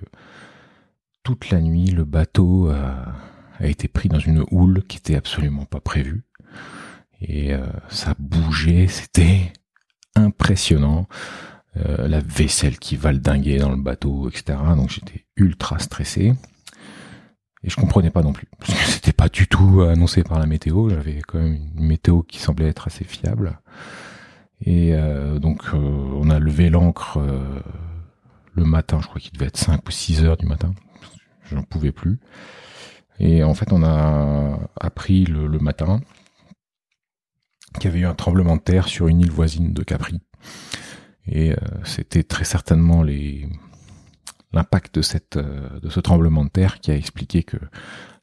toute 1.22 1.50
la 1.50 1.60
nuit, 1.60 1.86
le 1.86 2.04
bateau 2.04 2.70
a, 2.70 3.14
été 3.60 3.86
pris 3.86 4.08
dans 4.08 4.18
une 4.18 4.44
houle 4.50 4.82
qui 4.88 4.96
était 4.96 5.14
absolument 5.14 5.66
pas 5.66 5.78
prévue. 5.78 6.24
Et 7.22 7.54
euh, 7.54 7.66
ça 7.88 8.14
bougeait, 8.18 8.88
c'était 8.88 9.52
impressionnant. 10.14 11.06
Euh, 11.78 12.06
la 12.06 12.20
vaisselle 12.20 12.78
qui 12.78 12.96
valdinguait 12.96 13.58
dans 13.58 13.70
le 13.70 13.80
bateau, 13.80 14.28
etc. 14.28 14.58
Donc 14.76 14.90
j'étais 14.90 15.24
ultra 15.36 15.78
stressé. 15.78 16.34
Et 17.64 17.70
je 17.70 17.76
comprenais 17.76 18.10
pas 18.10 18.22
non 18.22 18.32
plus. 18.32 18.48
Parce 18.58 18.74
que 18.74 18.90
c'était 18.90 19.12
pas 19.12 19.28
du 19.28 19.46
tout 19.46 19.82
annoncé 19.82 20.24
par 20.24 20.38
la 20.38 20.46
météo. 20.46 20.90
J'avais 20.90 21.20
quand 21.26 21.38
même 21.38 21.58
une 21.76 21.86
météo 21.86 22.22
qui 22.22 22.40
semblait 22.40 22.68
être 22.68 22.88
assez 22.88 23.04
fiable. 23.04 23.60
Et 24.60 24.94
euh, 24.94 25.38
donc 25.38 25.62
on 25.72 26.28
a 26.28 26.38
levé 26.38 26.70
l'ancre 26.70 27.18
le 28.54 28.64
matin, 28.64 28.98
je 29.00 29.06
crois 29.06 29.20
qu'il 29.20 29.32
devait 29.32 29.46
être 29.46 29.56
5 29.56 29.86
ou 29.88 29.90
6 29.90 30.24
heures 30.24 30.36
du 30.36 30.46
matin. 30.46 30.74
J'en 31.50 31.62
pouvais 31.62 31.92
plus. 31.92 32.18
Et 33.18 33.44
en 33.44 33.54
fait 33.54 33.72
on 33.72 33.82
a 33.82 34.58
appris 34.78 35.24
le 35.24 35.58
matin 35.58 36.00
qu'il 37.78 37.90
y 37.90 37.92
avait 37.92 38.00
eu 38.00 38.06
un 38.06 38.14
tremblement 38.14 38.56
de 38.56 38.62
terre 38.62 38.88
sur 38.88 39.08
une 39.08 39.20
île 39.20 39.30
voisine 39.30 39.72
de 39.72 39.82
Capri. 39.82 40.20
Et 41.26 41.54
c'était 41.84 42.24
très 42.24 42.44
certainement 42.44 43.04
l'impact 44.52 44.94
de 44.94 45.02
cette 45.02 45.36
euh, 45.36 45.80
de 45.80 45.88
ce 45.88 46.00
tremblement 46.00 46.44
de 46.44 46.50
terre 46.50 46.80
qui 46.80 46.90
a 46.90 46.96
expliqué 46.96 47.42
que 47.42 47.56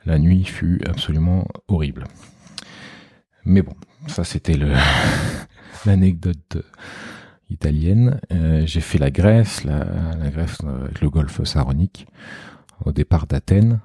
la 0.05 0.17
nuit 0.19 0.43
fut 0.45 0.81
absolument 0.87 1.47
horrible. 1.67 2.05
Mais 3.45 3.61
bon, 3.61 3.75
ça 4.07 4.23
c'était 4.23 4.57
l'anecdote 5.85 6.57
italienne. 7.49 8.19
Euh, 8.31 8.63
j'ai 8.65 8.81
fait 8.81 8.97
la 8.97 9.11
Grèce, 9.11 9.63
la, 9.63 9.85
Grèce 10.31 10.57
euh, 10.63 10.85
avec 10.85 11.01
le 11.01 11.09
golfe 11.09 11.43
Saronique 11.43 12.07
au 12.85 12.91
départ 12.91 13.27
d'Athènes. 13.27 13.79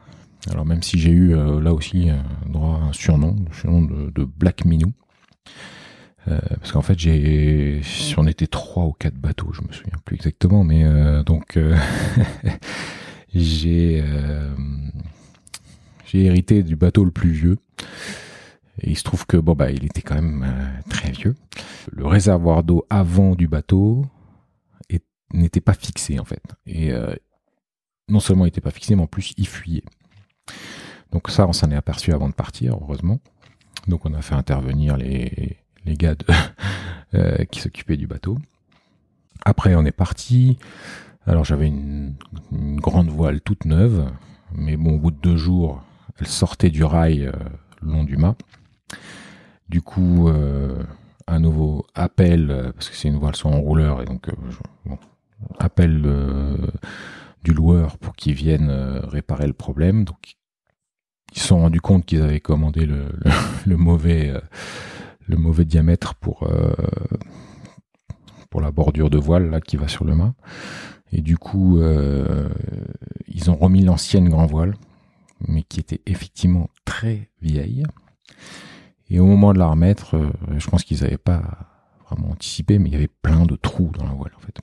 Alors 0.50 0.66
même 0.66 0.82
si 0.82 0.98
j'ai 0.98 1.10
eu 1.10 1.34
là 1.62 1.72
aussi 1.72 2.10
droit 2.46 2.78
à 2.78 2.88
un 2.88 2.92
surnom, 2.92 3.34
le 3.48 3.54
surnom 3.54 3.80
de 3.80 4.24
Black 4.24 4.66
Minou. 4.66 4.92
Euh, 6.28 6.38
parce 6.58 6.72
qu'en 6.72 6.82
fait, 6.82 6.98
j'ai, 6.98 7.80
on 8.16 8.26
était 8.26 8.46
trois 8.46 8.84
ou 8.84 8.92
quatre 8.92 9.16
bateaux, 9.16 9.52
je 9.52 9.60
me 9.62 9.72
souviens 9.72 9.98
plus 10.04 10.16
exactement, 10.16 10.64
mais 10.64 10.84
euh, 10.84 11.22
donc 11.22 11.56
euh, 11.56 11.76
j'ai 13.34 14.02
j'ai 16.06 16.24
hérité 16.24 16.62
du 16.62 16.76
bateau 16.76 17.04
le 17.04 17.10
plus 17.10 17.30
vieux. 17.30 17.58
Et 18.80 18.90
il 18.90 18.96
se 18.96 19.04
trouve 19.04 19.26
que 19.26 19.36
bon 19.36 19.52
bah 19.52 19.70
il 19.70 19.84
était 19.84 20.02
quand 20.02 20.16
même 20.16 20.46
très 20.88 21.10
vieux. 21.10 21.36
Le 21.92 22.06
réservoir 22.06 22.64
d'eau 22.64 22.86
avant 22.90 23.34
du 23.34 23.46
bateau 23.46 24.04
n'était 25.32 25.60
pas 25.60 25.74
fixé 25.74 26.18
en 26.18 26.24
fait. 26.24 26.42
Et 26.66 26.92
non 28.08 28.20
seulement 28.20 28.44
il 28.44 28.48
n'était 28.48 28.60
pas 28.60 28.70
fixé, 28.70 28.96
mais 28.96 29.02
en 29.02 29.06
plus 29.06 29.32
il 29.36 29.46
fuyait. 29.46 29.84
Donc 31.12 31.30
ça, 31.30 31.46
on 31.46 31.52
s'en 31.52 31.70
est 31.70 31.76
aperçu 31.76 32.12
avant 32.12 32.28
de 32.28 32.34
partir, 32.34 32.76
heureusement. 32.80 33.20
Donc 33.88 34.06
on 34.06 34.14
a 34.14 34.22
fait 34.22 34.34
intervenir 34.34 34.96
les, 34.96 35.58
les 35.84 35.94
gars 35.94 36.14
euh, 37.14 37.44
qui 37.50 37.60
s'occupaient 37.60 37.96
du 37.96 38.06
bateau. 38.06 38.38
Après, 39.44 39.74
on 39.74 39.84
est 39.84 39.92
parti. 39.92 40.58
Alors 41.26 41.44
j'avais 41.44 41.68
une, 41.68 42.16
grande 42.52 43.08
voile 43.08 43.40
toute 43.40 43.64
neuve, 43.64 44.10
mais 44.54 44.76
bon, 44.76 44.94
au 44.94 44.98
bout 44.98 45.10
de 45.10 45.20
deux 45.20 45.36
jours, 45.36 45.82
elle 46.18 46.26
sortait 46.26 46.70
du 46.70 46.84
rail 46.84 47.26
euh, 47.26 47.32
long 47.82 48.04
du 48.04 48.16
mât. 48.16 48.36
Du 49.68 49.80
coup, 49.80 50.28
euh, 50.28 50.82
un 51.26 51.40
nouveau 51.40 51.86
appel, 51.94 52.72
parce 52.74 52.90
que 52.90 52.96
c'est 52.96 53.08
une 53.08 53.16
voile 53.16 53.36
sans 53.36 53.58
rouleur, 53.58 54.02
et 54.02 54.04
donc 54.04 54.28
appel 55.58 56.02
du 57.42 57.52
loueur 57.54 57.96
pour 57.96 58.14
qu'il 58.14 58.34
vienne 58.34 58.70
réparer 59.04 59.46
le 59.46 59.54
problème. 59.54 60.04
Sont 61.42 61.58
rendus 61.58 61.80
compte 61.80 62.04
qu'ils 62.04 62.22
avaient 62.22 62.40
commandé 62.40 62.86
le, 62.86 63.06
euh, 63.68 63.76
mauvais 65.36 65.64
diamètre 65.64 66.14
pour 66.14 66.44
euh, 66.44 66.74
pour 68.50 68.60
la 68.60 68.70
bordure 68.70 69.10
de 69.10 69.18
voile 69.18 69.60
qui 69.66 69.76
va 69.76 69.88
sur 69.88 70.04
le 70.04 70.14
mât. 70.14 70.34
Et 71.12 71.20
du 71.20 71.36
coup 71.38 71.80
euh, 71.80 72.48
ils 73.28 73.50
ont 73.50 73.56
remis 73.56 73.82
l'ancienne 73.82 74.28
grand 74.28 74.46
voile 74.46 74.74
mais 75.46 75.62
qui 75.62 75.80
était 75.80 76.00
effectivement 76.06 76.70
très 76.84 77.30
vieille. 77.42 77.84
Et 79.10 79.20
au 79.20 79.26
moment 79.26 79.52
de 79.52 79.58
la 79.58 79.66
remettre 79.66 80.16
je 80.56 80.70
pense 80.70 80.84
qu'ils 80.84 81.02
n'avaient 81.02 81.18
pas 81.18 81.73
anticipé 82.30 82.78
mais 82.78 82.88
il 82.88 82.92
y 82.92 82.96
avait 82.96 83.10
plein 83.22 83.46
de 83.46 83.56
trous 83.56 83.90
dans 83.98 84.04
la 84.04 84.12
voile 84.12 84.32
en 84.36 84.40
fait 84.40 84.58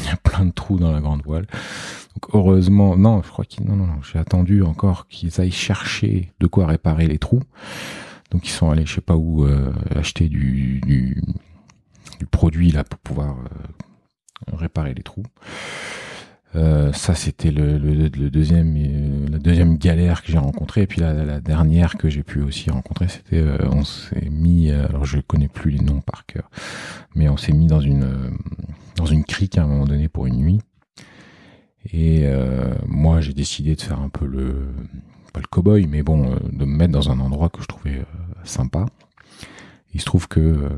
il 0.00 0.06
y 0.06 0.10
a 0.10 0.16
plein 0.16 0.44
de 0.44 0.52
trous 0.52 0.78
dans 0.78 0.92
la 0.92 1.00
grande 1.00 1.22
voile 1.22 1.46
heureusement, 2.32 2.96
non, 2.96 3.22
je 3.22 3.28
crois 3.30 3.44
qu'ils, 3.44 3.64
non, 3.66 3.76
non, 3.76 3.86
non, 3.86 4.02
j'ai 4.02 4.18
attendu 4.18 4.62
encore 4.62 5.06
qu'ils 5.08 5.40
aillent 5.40 5.50
chercher 5.50 6.32
de 6.40 6.46
quoi 6.46 6.66
réparer 6.66 7.06
les 7.06 7.18
trous. 7.18 7.42
Donc 8.30 8.46
ils 8.46 8.50
sont 8.50 8.70
allés, 8.70 8.86
je 8.86 8.96
sais 8.96 9.00
pas 9.00 9.16
où, 9.16 9.44
euh, 9.44 9.72
acheter 9.94 10.28
du, 10.28 10.80
du, 10.80 11.22
produit 12.30 12.70
là 12.70 12.84
pour 12.84 12.98
pouvoir 12.98 13.36
euh, 13.38 14.56
réparer 14.56 14.92
les 14.94 15.02
trous. 15.02 15.24
Euh, 16.56 16.92
ça 16.94 17.14
c'était 17.14 17.50
le, 17.50 17.78
deuxième 18.08 18.74
la 19.30 19.38
deuxième 19.38 19.76
galère 19.76 20.22
que 20.22 20.32
j'ai 20.32 20.38
rencontrée 20.38 20.82
et 20.82 20.86
puis 20.86 21.00
la, 21.02 21.40
dernière 21.40 21.98
que 21.98 22.08
j'ai 22.08 22.22
pu 22.22 22.40
aussi 22.40 22.70
rencontrer 22.70 23.06
c'était 23.08 23.44
on 23.70 23.84
s'est 23.84 24.30
mis 24.30 24.70
alors 24.70 25.04
je 25.04 25.20
connais 25.20 25.48
plus 25.48 25.70
les 25.70 25.80
noms 25.80 26.00
par 26.00 26.24
cœur 26.24 26.50
mais 27.14 27.28
on 27.28 27.36
s'est 27.36 27.52
mis 27.52 27.66
dans 27.66 27.80
une 27.80 28.32
dans 28.96 29.04
une 29.04 29.24
crique 29.24 29.58
à 29.58 29.64
un 29.64 29.66
moment 29.66 29.84
donné 29.84 30.08
pour 30.08 30.26
une 30.26 30.36
nuit 30.36 30.60
et 31.92 32.22
euh, 32.24 32.74
moi, 32.86 33.20
j'ai 33.20 33.32
décidé 33.32 33.74
de 33.74 33.80
faire 33.80 34.00
un 34.00 34.08
peu 34.08 34.26
le, 34.26 34.68
pas 35.32 35.40
le 35.40 35.46
cow-boy, 35.46 35.86
mais 35.86 36.02
bon, 36.02 36.32
euh, 36.32 36.36
de 36.52 36.64
me 36.64 36.76
mettre 36.76 36.92
dans 36.92 37.10
un 37.10 37.20
endroit 37.20 37.48
que 37.48 37.62
je 37.62 37.66
trouvais 37.66 37.98
euh, 37.98 38.04
sympa. 38.44 38.86
Il 39.94 40.00
se 40.00 40.06
trouve 40.06 40.28
que 40.28 40.68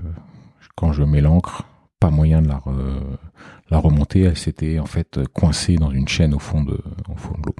quand 0.76 0.92
je 0.92 1.02
mets 1.02 1.20
l'encre, 1.20 1.64
pas 2.00 2.10
moyen 2.10 2.42
de 2.42 2.48
la, 2.48 3.78
remonter, 3.78 4.22
elle 4.22 4.36
s'était 4.36 4.78
en 4.78 4.86
fait 4.86 5.20
coincée 5.32 5.76
dans 5.76 5.90
une 5.90 6.08
chaîne 6.08 6.34
au 6.34 6.38
fond 6.38 6.64
de, 6.64 6.72
de 6.72 7.46
l'eau. 7.46 7.54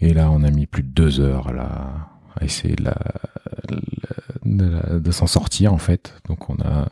Et 0.00 0.12
là, 0.12 0.30
on 0.30 0.42
a 0.42 0.50
mis 0.50 0.66
plus 0.66 0.82
de 0.82 0.88
deux 0.88 1.20
heures 1.20 1.48
à, 1.48 1.52
la, 1.52 2.08
essayer 2.40 2.76
de, 4.44 5.10
s'en 5.10 5.26
sortir 5.26 5.72
en 5.72 5.78
fait. 5.78 6.14
Donc 6.28 6.50
on 6.50 6.56
a 6.60 6.88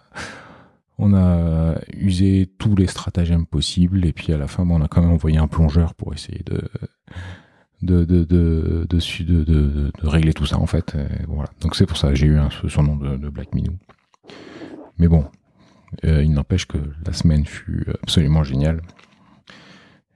on 0.97 1.13
a 1.13 1.75
usé 1.93 2.49
tous 2.59 2.77
les 2.77 2.87
stratagèmes 2.87 3.47
possibles 3.47 4.05
et 4.07 4.13
puis 4.13 4.33
à 4.33 4.37
la 4.37 4.47
fin, 4.47 4.69
on 4.69 4.81
a 4.81 4.89
quand 4.89 5.03
même 5.03 5.11
envoyé 5.11 5.39
un 5.39 5.49
plongeur 5.49 5.95
pour 5.95 6.15
essayer 6.15 6.43
de 6.45 6.63
de 7.83 8.05
de 8.05 8.25
de 8.25 8.87
de, 8.87 9.93
régler 10.03 10.33
tout 10.33 10.47
ça 10.47 10.59
en 10.59 10.67
fait. 10.67 10.97
voilà. 11.29 11.51
Donc 11.61 11.77
c'est 11.77 11.87
pour 11.87 11.97
ça 11.97 12.09
que 12.09 12.15
j'ai 12.15 12.27
eu 12.27 12.39
un, 12.39 12.49
ce 12.51 12.69
surnom 12.69 12.97
de, 12.97 13.29
Black 13.29 13.55
Minou. 13.55 13.77
Mais 14.99 15.09
bon, 15.09 15.25
il 16.03 16.33
n'empêche 16.33 16.67
que 16.67 16.79
la 17.07 17.13
semaine 17.13 17.47
fut 17.47 17.87
absolument 18.03 18.43
géniale 18.43 18.83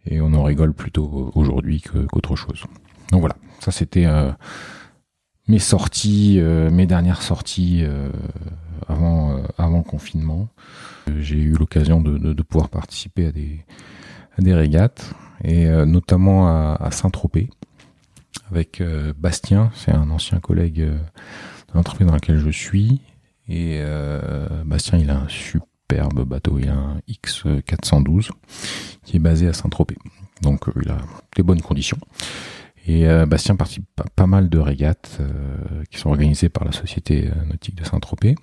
et 0.06 0.20
on 0.20 0.32
en 0.34 0.42
rigole 0.42 0.72
plutôt 0.72 1.30
aujourd'hui 1.34 1.82
qu'autre 1.82 2.36
chose. 2.36 2.64
Donc 3.12 3.20
voilà, 3.20 3.36
ça 3.60 3.70
c'était 3.70 4.06
euh, 4.06 4.30
mes 5.46 5.58
sorties, 5.58 6.38
euh, 6.40 6.70
mes 6.70 6.86
dernières 6.86 7.22
sorties 7.22 7.84
avant, 8.88 9.36
euh, 9.36 9.42
avant 9.56 9.78
le 9.78 9.84
confinement. 9.84 10.48
J'ai 11.18 11.38
eu 11.38 11.52
l'occasion 11.52 12.00
de, 12.00 12.42
pouvoir 12.42 12.68
participer 12.68 13.26
à 13.26 13.32
des, 13.32 13.64
à 14.36 14.42
des 14.42 14.54
régates, 14.54 15.14
et 15.42 15.66
euh, 15.66 15.86
notamment 15.86 16.48
à, 16.48 16.76
à 16.80 16.90
Saint-Tropez, 16.90 17.48
avec 18.50 18.80
euh, 18.80 19.12
Bastien, 19.16 19.70
c'est 19.74 19.92
un 19.92 20.10
ancien 20.10 20.38
collègue 20.40 20.80
de 20.80 20.98
l'entreprise 21.74 22.06
dans 22.06 22.14
laquelle 22.14 22.38
je 22.38 22.50
suis. 22.50 23.00
Et 23.50 23.82
Bastien, 24.66 24.98
il 24.98 25.08
a 25.08 25.16
un 25.16 25.28
superbe 25.90 26.24
bateau, 26.24 26.58
il 26.58 26.68
un 26.68 27.00
X412 27.08 28.30
qui 29.04 29.16
est 29.16 29.20
basé 29.20 29.48
à 29.48 29.52
Saint-Tropez. 29.52 29.96
Donc 30.42 30.64
il 30.82 30.90
a 30.90 30.98
des 31.36 31.42
bonnes 31.42 31.62
conditions. 31.62 31.98
Et 32.86 33.06
Bastien 33.26 33.54
participe 33.56 33.86
pas 34.16 34.26
mal 34.26 34.48
de 34.48 34.58
régates 34.58 35.18
qui 35.90 35.98
sont 35.98 36.10
organisées 36.10 36.48
par 36.48 36.64
la 36.64 36.72
Société 36.72 37.30
nautique 37.46 37.74
de 37.74 37.84
Saint-Tropez. 37.84 38.34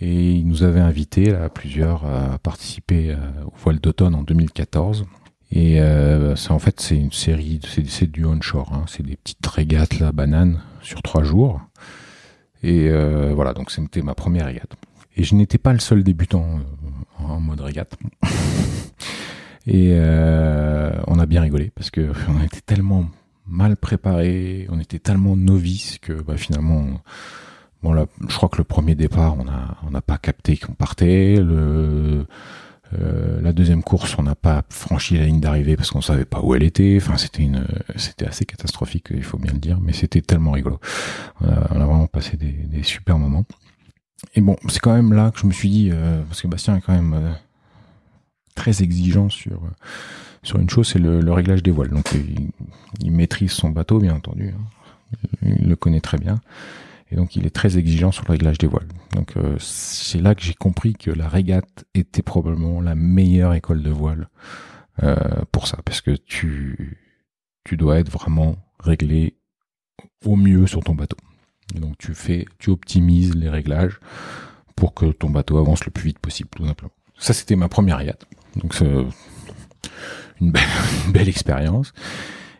Et 0.00 0.32
il 0.32 0.46
nous 0.46 0.62
avait 0.62 0.80
invités 0.80 1.34
à 1.34 1.48
plusieurs 1.48 2.04
à 2.04 2.38
participer 2.38 3.12
euh, 3.12 3.16
au 3.46 3.52
voile 3.56 3.78
d'automne 3.78 4.14
en 4.14 4.22
2014. 4.22 5.06
Et 5.52 5.80
euh, 5.80 6.34
en 6.50 6.58
fait 6.58 6.80
c'est 6.80 6.96
une 6.96 7.12
série, 7.12 7.60
c'est 7.88 8.10
du 8.10 8.24
onshore, 8.24 8.72
hein, 8.72 8.84
c'est 8.88 9.04
des 9.04 9.16
petites 9.16 9.46
régates 9.46 10.00
la 10.00 10.10
banane 10.10 10.60
sur 10.82 11.00
trois 11.02 11.22
jours. 11.22 11.60
Et 12.62 12.88
euh, 12.88 13.32
voilà, 13.34 13.52
donc 13.52 13.70
c'était 13.70 14.02
ma 14.02 14.14
première 14.14 14.46
régate. 14.46 14.74
Et 15.16 15.24
je 15.24 15.34
n'étais 15.34 15.58
pas 15.58 15.72
le 15.72 15.78
seul 15.78 16.02
débutant 16.02 16.58
euh, 16.58 17.24
en 17.24 17.40
mode 17.40 17.60
régate. 17.60 17.96
Et 19.66 19.90
euh, 19.92 20.92
on 21.06 21.18
a 21.18 21.26
bien 21.26 21.40
rigolé 21.40 21.70
parce 21.74 21.90
que 21.90 22.12
on 22.28 22.42
était 22.42 22.60
tellement 22.60 23.06
mal 23.46 23.76
préparés, 23.76 24.66
on 24.70 24.80
était 24.80 24.98
tellement 24.98 25.36
novices 25.36 25.98
que 25.98 26.12
bah, 26.12 26.36
finalement 26.36 27.00
Bon, 27.82 27.92
là, 27.92 28.06
je 28.26 28.34
crois 28.34 28.48
que 28.48 28.56
le 28.56 28.64
premier 28.64 28.94
départ, 28.94 29.36
on 29.38 29.46
a 29.46 29.76
on 29.86 29.90
n'a 29.90 30.00
pas 30.00 30.16
capté 30.16 30.56
qu'on 30.56 30.72
partait. 30.72 31.36
Le 31.36 32.26
euh, 32.98 33.40
la 33.42 33.52
deuxième 33.52 33.82
course, 33.82 34.16
on 34.18 34.22
n'a 34.22 34.34
pas 34.34 34.62
franchi 34.70 35.18
la 35.18 35.26
ligne 35.26 35.40
d'arrivée 35.40 35.76
parce 35.76 35.90
qu'on 35.90 36.00
savait 36.00 36.24
pas 36.24 36.40
où 36.40 36.54
elle 36.54 36.62
était. 36.62 36.98
Enfin, 37.00 37.16
c'était 37.16 37.42
une, 37.42 37.66
c'était 37.96 38.26
assez 38.26 38.44
catastrophique, 38.44 39.08
il 39.10 39.22
faut 39.22 39.38
bien 39.38 39.52
le 39.52 39.58
dire, 39.58 39.80
mais 39.80 39.92
c'était 39.92 40.20
tellement 40.20 40.52
rigolo. 40.52 40.80
On 41.40 41.48
a, 41.48 41.84
vraiment 41.84 42.06
passé 42.06 42.36
des, 42.36 42.82
super 42.82 43.18
moments. 43.18 43.44
Et 44.34 44.40
bon, 44.40 44.56
c'est 44.68 44.80
quand 44.80 44.94
même 44.94 45.12
là 45.12 45.30
que 45.30 45.40
je 45.40 45.46
me 45.46 45.52
suis 45.52 45.68
dit, 45.68 45.90
euh, 45.92 46.22
parce 46.24 46.42
que 46.42 46.48
Bastien 46.48 46.76
est 46.76 46.80
quand 46.80 46.94
même 46.94 47.14
euh, 47.14 47.32
très 48.54 48.82
exigeant 48.82 49.28
sur 49.28 49.60
sur 50.42 50.58
une 50.58 50.68
chose, 50.68 50.88
c'est 50.88 50.98
le, 50.98 51.32
réglage 51.32 51.62
des 51.62 51.70
voiles. 51.70 51.88
Donc, 51.88 52.10
il, 53.00 53.10
maîtrise 53.10 53.52
son 53.52 53.70
bateau, 53.70 53.98
bien 53.98 54.14
entendu. 54.14 54.50
Hein. 54.54 54.60
Il 55.42 55.68
le 55.68 55.76
connaît 55.76 56.00
très 56.00 56.18
bien. 56.18 56.38
Et 57.10 57.16
donc 57.16 57.36
il 57.36 57.46
est 57.46 57.54
très 57.54 57.78
exigeant 57.78 58.10
sur 58.10 58.24
le 58.26 58.32
réglage 58.32 58.58
des 58.58 58.66
voiles. 58.66 58.88
Donc 59.12 59.36
euh, 59.36 59.56
c'est 59.60 60.20
là 60.20 60.34
que 60.34 60.42
j'ai 60.42 60.54
compris 60.54 60.94
que 60.94 61.10
la 61.10 61.28
régate 61.28 61.84
était 61.94 62.22
probablement 62.22 62.80
la 62.80 62.94
meilleure 62.94 63.54
école 63.54 63.82
de 63.82 63.90
voile 63.90 64.28
euh, 65.02 65.14
pour 65.52 65.68
ça, 65.68 65.78
parce 65.84 66.00
que 66.00 66.10
tu 66.12 66.98
tu 67.64 67.76
dois 67.76 67.98
être 67.98 68.10
vraiment 68.10 68.56
réglé 68.80 69.36
au 70.24 70.36
mieux 70.36 70.66
sur 70.66 70.82
ton 70.82 70.94
bateau. 70.94 71.16
Donc 71.74 71.98
tu 71.98 72.14
fais, 72.14 72.46
tu 72.58 72.70
optimises 72.70 73.34
les 73.34 73.48
réglages 73.48 74.00
pour 74.76 74.94
que 74.94 75.06
ton 75.06 75.30
bateau 75.30 75.58
avance 75.58 75.84
le 75.84 75.90
plus 75.90 76.06
vite 76.06 76.18
possible, 76.18 76.48
tout 76.54 76.66
simplement. 76.66 76.92
Ça 77.18 77.32
c'était 77.32 77.56
ma 77.56 77.68
première 77.68 77.98
régate. 77.98 78.26
Donc 78.56 78.74
c'est 78.74 78.86
une 80.40 80.52
belle, 81.12 81.28
expérience. 81.28 81.92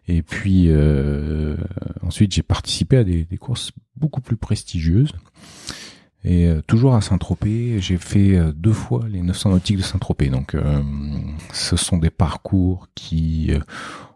Et 0.07 0.23
puis 0.23 0.67
euh, 0.69 1.57
ensuite, 2.03 2.33
j'ai 2.33 2.43
participé 2.43 2.99
à 2.99 3.05
des, 3.05 3.27
courses 3.39 3.73
beaucoup 3.97 4.21
plus 4.21 4.37
prestigieuses. 4.37 5.13
Et 6.25 6.47
euh, 6.47 6.63
toujours 6.63 6.95
à 6.95 7.03
Saint-Tropez, 7.03 7.81
j'ai 7.81 7.99
fait 7.99 8.35
euh, 8.35 8.53
deux 8.53 8.73
fois 8.73 9.03
les 9.09 9.21
900 9.21 9.51
nautiques 9.51 9.77
de 9.77 9.83
Saint-Tropez. 9.83 10.29
Donc, 10.29 10.55
euh, 10.55 10.81
ce 11.53 11.77
sont 11.77 11.99
des 11.99 12.11
parcours 12.11 12.89
qui, 12.95 13.53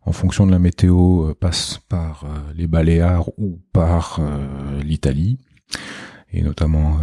en 0.05 0.13
fonction 0.13 0.47
de 0.47 0.51
la 0.51 0.59
météo, 0.59 1.35
passent 1.35 1.81
par 1.89 2.25
les 2.57 2.67
Baléares 2.67 3.29
ou 3.39 3.61
par 3.73 4.21
l'Italie, 4.83 5.39
et 6.33 6.43
notamment 6.43 6.99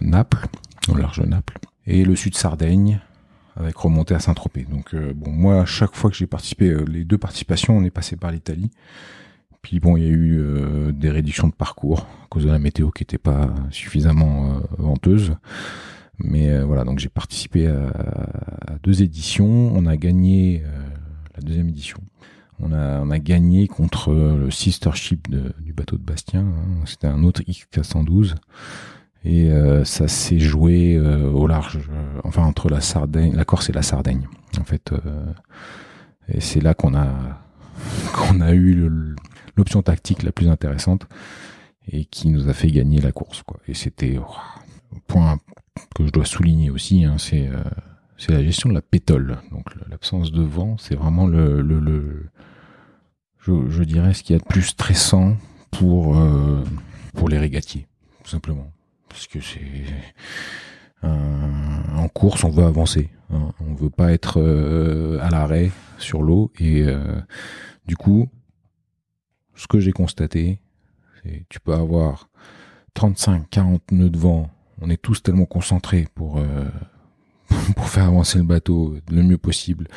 Naples, 0.00 0.46
au 0.88 0.96
large 0.96 1.20
Naples, 1.20 1.58
et 1.86 2.04
le 2.04 2.16
sud 2.16 2.34
Sardaigne, 2.34 3.00
avec 3.56 3.76
remontée 3.76 4.14
à 4.14 4.20
Saint-Tropez. 4.20 4.66
Donc, 4.70 4.94
bon, 5.14 5.30
moi, 5.30 5.60
à 5.60 5.66
chaque 5.66 5.94
fois 5.94 6.10
que 6.10 6.16
j'ai 6.16 6.26
participé, 6.26 6.74
les 6.88 7.04
deux 7.04 7.18
participations, 7.18 7.76
on 7.76 7.84
est 7.84 7.90
passé 7.90 8.16
par 8.16 8.30
l'Italie. 8.30 8.70
Puis 9.66 9.80
bon, 9.80 9.96
il 9.96 10.04
y 10.04 10.06
a 10.06 10.10
eu 10.10 10.92
des 10.92 11.10
réductions 11.10 11.48
de 11.48 11.52
parcours 11.52 12.06
à 12.24 12.28
cause 12.28 12.44
de 12.44 12.50
la 12.52 12.60
météo 12.60 12.92
qui 12.92 13.02
n'était 13.02 13.18
pas 13.18 13.52
suffisamment 13.72 14.60
venteuse. 14.78 15.34
Mais 16.20 16.60
voilà, 16.60 16.84
donc 16.84 17.00
j'ai 17.00 17.08
participé 17.08 17.66
à, 17.66 18.78
deux 18.84 19.02
éditions. 19.02 19.72
On 19.74 19.86
a 19.86 19.96
gagné 19.96 20.62
la 21.34 21.42
deuxième 21.42 21.68
édition. 21.68 21.98
On 22.60 22.72
a, 22.72 23.00
on 23.00 23.10
a 23.10 23.18
gagné 23.18 23.66
contre 23.66 24.14
le 24.14 24.52
sister 24.52 24.90
ship 24.94 25.28
du 25.28 25.72
bateau 25.72 25.96
de 25.96 26.02
Bastien. 26.02 26.42
Hein. 26.42 26.84
C'était 26.84 27.08
un 27.08 27.24
autre 27.24 27.42
XK112 27.42 28.36
et 29.26 29.50
euh, 29.50 29.84
ça 29.84 30.06
s'est 30.06 30.38
joué 30.38 30.94
euh, 30.94 31.28
au 31.32 31.48
large, 31.48 31.80
euh, 31.90 32.20
enfin 32.22 32.42
entre 32.44 32.68
la 32.68 32.80
Sardaigne, 32.80 33.34
la 33.34 33.44
Corse 33.44 33.68
et 33.68 33.72
la 33.72 33.82
Sardaigne, 33.82 34.28
en 34.60 34.62
fait. 34.62 34.92
et 36.28 36.40
c'est 36.40 36.60
là 36.60 36.74
qu'on 36.74 36.94
a 36.94 37.08
qu'on 38.14 38.40
a 38.40 38.54
eu 38.54 38.88
l'option 39.56 39.82
tactique 39.82 40.22
la 40.22 40.32
plus 40.32 40.48
intéressante 40.48 41.06
et 41.88 42.04
qui 42.04 42.28
nous 42.28 42.48
a 42.48 42.52
fait 42.52 42.70
gagner 42.70 43.00
la 43.00 43.12
course, 43.12 43.42
quoi. 43.42 43.58
Et 43.68 43.74
c'était 43.74 44.18
point 45.06 45.38
que 45.94 46.06
je 46.06 46.10
dois 46.10 46.24
souligner 46.24 46.70
aussi, 46.70 47.04
hein, 47.04 47.16
c'est 47.18 47.48
c'est 48.18 48.32
la 48.32 48.42
gestion 48.42 48.70
de 48.70 48.74
la 48.74 48.82
pétole. 48.82 49.38
Donc 49.52 49.66
l'absence 49.88 50.32
de 50.32 50.42
vent, 50.42 50.78
c'est 50.78 50.94
vraiment 50.94 51.26
le, 51.26 51.60
le, 51.60 51.78
le 51.80 52.30
je, 53.38 53.68
je, 53.68 53.82
dirais 53.84 54.14
ce 54.14 54.22
qu'il 54.22 54.34
y 54.34 54.38
a 54.38 54.42
de 54.42 54.48
plus 54.48 54.62
stressant 54.62 55.36
pour 55.70 56.16
pour 57.14 57.28
les 57.28 57.38
régatiers, 57.38 57.86
tout 58.24 58.30
simplement 58.30 58.72
parce 59.08 59.26
que 59.26 59.40
c'est 59.40 59.60
en 61.02 62.08
course, 62.08 62.44
on 62.44 62.50
veut 62.50 62.64
avancer. 62.64 63.10
Hein. 63.32 63.52
On 63.60 63.74
veut 63.74 63.90
pas 63.90 64.12
être 64.12 64.40
euh, 64.40 65.18
à 65.20 65.30
l'arrêt 65.30 65.70
sur 65.98 66.22
l'eau. 66.22 66.52
Et 66.58 66.82
euh, 66.82 67.20
du 67.86 67.96
coup, 67.96 68.28
ce 69.56 69.66
que 69.66 69.80
j'ai 69.80 69.92
constaté, 69.92 70.60
tu 71.48 71.58
peux 71.60 71.74
avoir 71.74 72.28
35, 72.94 73.50
40 73.50 73.92
nœuds 73.92 74.10
de 74.10 74.18
vent. 74.18 74.50
On 74.80 74.90
est 74.90 75.00
tous 75.00 75.22
tellement 75.22 75.44
concentrés 75.44 76.06
pour 76.14 76.38
euh, 76.38 76.64
pour 77.76 77.88
faire 77.88 78.04
avancer 78.04 78.38
le 78.38 78.44
bateau 78.44 78.96
le 79.10 79.22
mieux 79.22 79.38
possible 79.38 79.88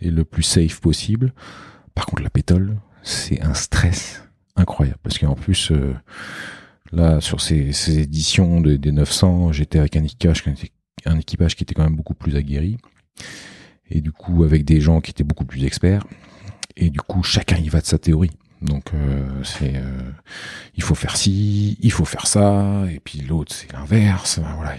et 0.00 0.10
le 0.10 0.24
plus 0.24 0.42
safe 0.42 0.80
possible. 0.80 1.32
Par 1.94 2.06
contre, 2.06 2.22
la 2.22 2.30
pétole, 2.30 2.76
c'est 3.02 3.40
un 3.42 3.54
stress 3.54 4.22
incroyable 4.56 4.98
parce 5.02 5.18
qu'en 5.18 5.34
plus 5.34 5.72
Là, 6.92 7.20
sur 7.20 7.40
ces, 7.40 8.00
éditions 8.00 8.60
des 8.60 8.92
900, 8.92 9.52
j'étais 9.52 9.78
avec 9.78 9.96
un 9.96 10.04
équipage 10.04 10.42
qui 10.42 11.62
était 11.62 11.74
quand 11.74 11.84
même 11.84 11.96
beaucoup 11.96 12.14
plus 12.14 12.36
aguerri. 12.36 12.78
Et 13.90 14.00
du 14.00 14.12
coup, 14.12 14.44
avec 14.44 14.64
des 14.64 14.80
gens 14.80 15.00
qui 15.00 15.10
étaient 15.10 15.24
beaucoup 15.24 15.44
plus 15.44 15.64
experts. 15.64 16.06
Et 16.76 16.90
du 16.90 17.00
coup, 17.00 17.22
chacun 17.22 17.56
y 17.56 17.68
va 17.68 17.80
de 17.80 17.86
sa 17.86 17.98
théorie. 17.98 18.30
Donc, 18.60 18.92
euh, 18.92 19.42
c'est, 19.44 19.76
euh, 19.76 20.10
il 20.74 20.82
faut 20.82 20.94
faire 20.94 21.16
ci, 21.16 21.78
il 21.80 21.92
faut 21.92 22.04
faire 22.04 22.26
ça, 22.26 22.84
et 22.90 23.00
puis 23.00 23.20
l'autre, 23.20 23.54
c'est 23.54 23.72
l'inverse. 23.72 24.40
voilà. 24.56 24.74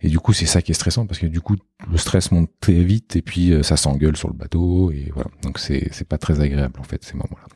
Et 0.00 0.08
du 0.08 0.18
coup, 0.18 0.34
c'est 0.34 0.46
ça 0.46 0.60
qui 0.60 0.70
est 0.70 0.74
stressant 0.74 1.06
parce 1.06 1.18
que 1.18 1.26
du 1.26 1.40
coup, 1.40 1.56
le 1.90 1.96
stress 1.96 2.30
monte 2.30 2.50
très 2.60 2.82
vite 2.82 3.16
et 3.16 3.22
puis 3.22 3.52
euh, 3.52 3.62
ça 3.62 3.78
s'engueule 3.78 4.18
sur 4.18 4.28
le 4.28 4.34
bateau 4.34 4.90
et 4.90 5.10
voilà. 5.14 5.30
Donc 5.42 5.58
c'est 5.58 5.88
c'est 5.92 6.06
pas 6.06 6.18
très 6.18 6.40
agréable 6.40 6.78
en 6.78 6.82
fait 6.82 7.02
ces 7.02 7.14
moments-là. 7.14 7.46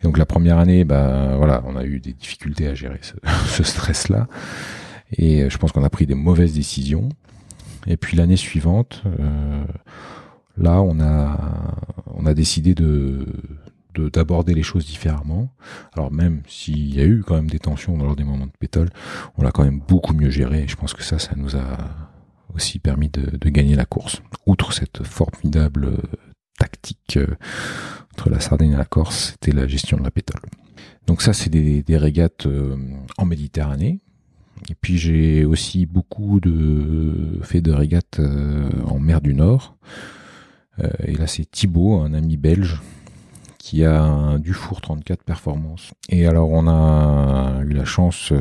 Et 0.00 0.04
donc 0.04 0.18
la 0.18 0.26
première 0.26 0.58
année, 0.58 0.82
bah 0.82 1.36
voilà, 1.36 1.62
on 1.66 1.76
a 1.76 1.84
eu 1.84 2.00
des 2.00 2.14
difficultés 2.14 2.66
à 2.66 2.74
gérer 2.74 2.98
ce, 3.02 3.14
ce 3.46 3.62
stress-là. 3.62 4.26
Et 5.12 5.48
je 5.48 5.56
pense 5.56 5.70
qu'on 5.70 5.84
a 5.84 5.90
pris 5.90 6.04
des 6.04 6.16
mauvaises 6.16 6.52
décisions. 6.52 7.10
Et 7.86 7.96
puis 7.96 8.16
l'année 8.16 8.36
suivante, 8.36 9.04
euh, 9.06 9.64
là, 10.56 10.82
on 10.82 10.98
a 11.00 11.74
on 12.06 12.26
a 12.26 12.34
décidé 12.34 12.74
de 12.74 13.24
d'aborder 14.12 14.54
les 14.54 14.62
choses 14.62 14.86
différemment. 14.86 15.52
Alors 15.94 16.12
même 16.12 16.42
s'il 16.46 16.94
y 16.94 17.00
a 17.00 17.04
eu 17.04 17.22
quand 17.26 17.34
même 17.34 17.50
des 17.50 17.58
tensions 17.58 17.96
lors 17.96 18.16
des 18.16 18.24
moments 18.24 18.46
de 18.46 18.52
pétole, 18.58 18.90
on 19.36 19.42
l'a 19.42 19.50
quand 19.50 19.64
même 19.64 19.80
beaucoup 19.80 20.14
mieux 20.14 20.30
géré. 20.30 20.62
Et 20.62 20.68
je 20.68 20.76
pense 20.76 20.94
que 20.94 21.02
ça, 21.02 21.18
ça 21.18 21.32
nous 21.36 21.56
a 21.56 21.78
aussi 22.54 22.78
permis 22.78 23.08
de, 23.08 23.48
gagner 23.48 23.74
la 23.74 23.84
course. 23.84 24.22
Outre 24.46 24.72
cette 24.72 25.04
formidable 25.04 25.86
euh, 25.86 25.96
tactique 26.58 27.16
euh, 27.16 27.26
entre 28.14 28.30
la 28.30 28.40
Sardaigne 28.40 28.72
et 28.72 28.76
la 28.76 28.84
Corse, 28.84 29.30
c'était 29.32 29.52
la 29.52 29.66
gestion 29.66 29.96
de 29.96 30.02
la 30.02 30.10
pétole. 30.10 30.40
Donc 31.06 31.22
ça, 31.22 31.32
c'est 31.32 31.50
des, 31.50 31.96
régates 31.96 32.46
euh, 32.46 32.76
en 33.16 33.24
Méditerranée. 33.24 34.00
Et 34.68 34.74
puis 34.74 34.98
j'ai 34.98 35.44
aussi 35.44 35.86
beaucoup 35.86 36.40
de 36.40 37.38
fait 37.42 37.60
de 37.60 37.70
régates 37.70 38.20
en 38.86 38.98
mer 38.98 39.20
du 39.20 39.32
Nord. 39.32 39.76
et 41.04 41.14
là, 41.14 41.28
c'est 41.28 41.48
Thibaut, 41.48 42.00
un 42.00 42.12
ami 42.12 42.36
belge, 42.36 42.80
qui 43.68 43.84
a 43.84 44.02
un 44.02 44.38
Dufour 44.38 44.80
34 44.80 45.24
Performance. 45.24 45.92
Et 46.08 46.26
alors, 46.26 46.48
on 46.50 46.66
a 46.68 47.60
eu 47.64 47.74
la 47.74 47.84
chance 47.84 48.32